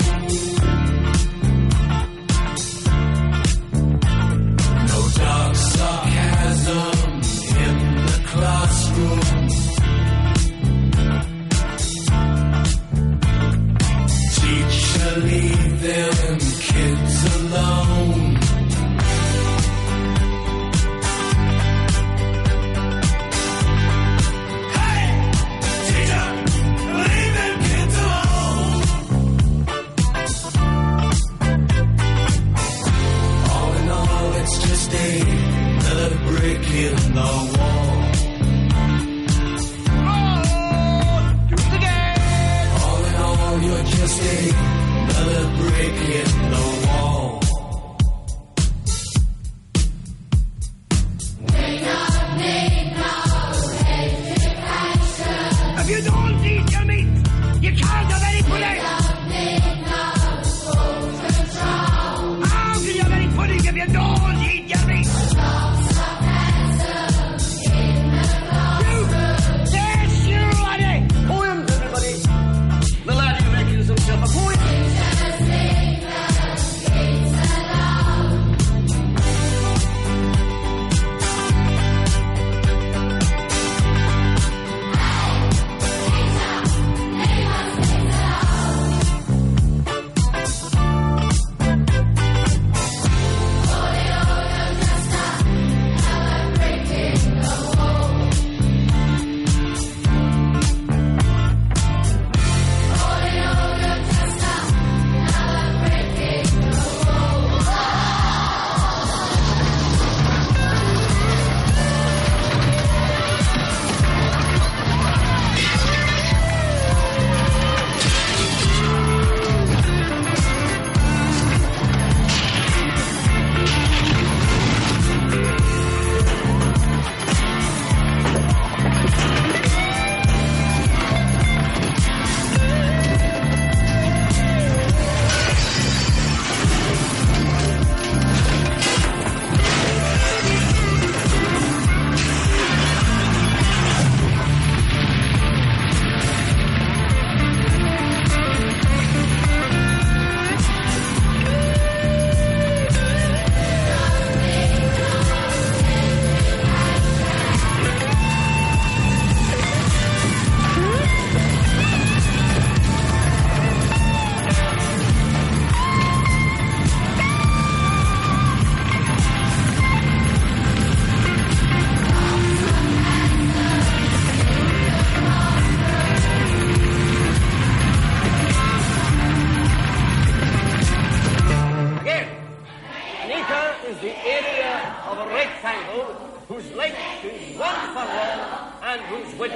And 188.95 189.03
whose 189.07 189.35
one 189.35 189.49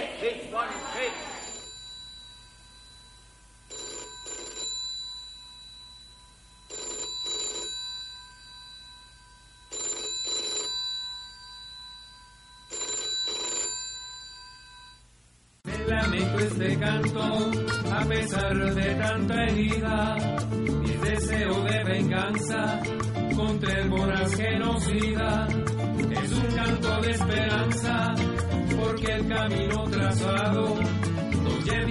lamento 15.88 16.40
este 16.40 16.78
canto, 16.78 17.52
a 17.92 18.06
pesar 18.06 18.76
de 18.76 18.96
tanta 18.96 19.44
herida, 19.46 20.29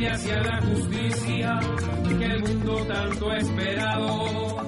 hacia 0.08 0.42
la 0.42 0.60
justicia 0.62 1.60
que 2.06 2.24
el 2.24 2.42
mundo 2.42 2.84
tanto 2.86 3.30
ha 3.30 3.36
esperado. 3.38 4.58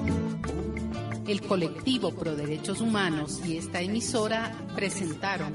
El 1.27 1.41
colectivo 1.41 2.11
Pro 2.11 2.35
Derechos 2.35 2.81
Humanos 2.81 3.41
y 3.45 3.57
esta 3.57 3.81
emisora 3.81 4.51
presentaron 4.75 5.53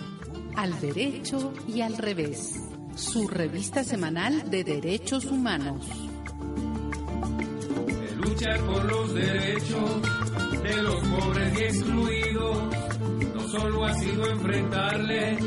Al 0.56 0.78
Derecho 0.80 1.52
y 1.68 1.80
al 1.82 1.96
Revés, 1.98 2.54
su 2.94 3.28
revista 3.28 3.84
semanal 3.84 4.50
de 4.50 4.64
derechos 4.64 5.26
humanos. 5.26 5.86
de 7.86 8.16
luchar 8.16 8.60
por 8.60 8.84
los 8.84 9.14
derechos 9.14 10.02
de 10.62 10.82
los 10.82 10.96
pobres 11.08 11.60
y 11.60 11.62
excluidos. 11.64 12.58
No 13.34 13.48
solo 13.48 13.84
ha 13.84 13.94
sido 13.94 14.30
enfrentarle 14.30 15.38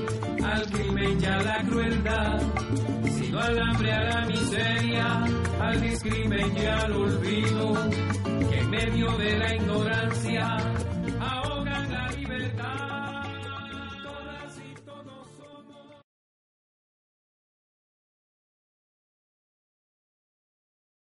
al 0.44 0.66
crimen 0.72 1.18
y 1.22 1.26
a 1.26 1.38
la 1.42 1.64
crueldad, 1.64 2.42
al 3.38 3.60
hambre, 3.60 3.94
a 3.94 4.04
la 4.04 4.26
miseria, 4.26 5.24
al 5.62 5.82
discrimen 5.82 6.58
y 6.58 6.66
al 6.66 6.92
olvido, 6.92 7.74
que 8.50 8.60
en 8.60 8.70
medio 8.70 9.18
de 9.18 9.38
la 9.38 9.56
ignorancia 9.56 10.58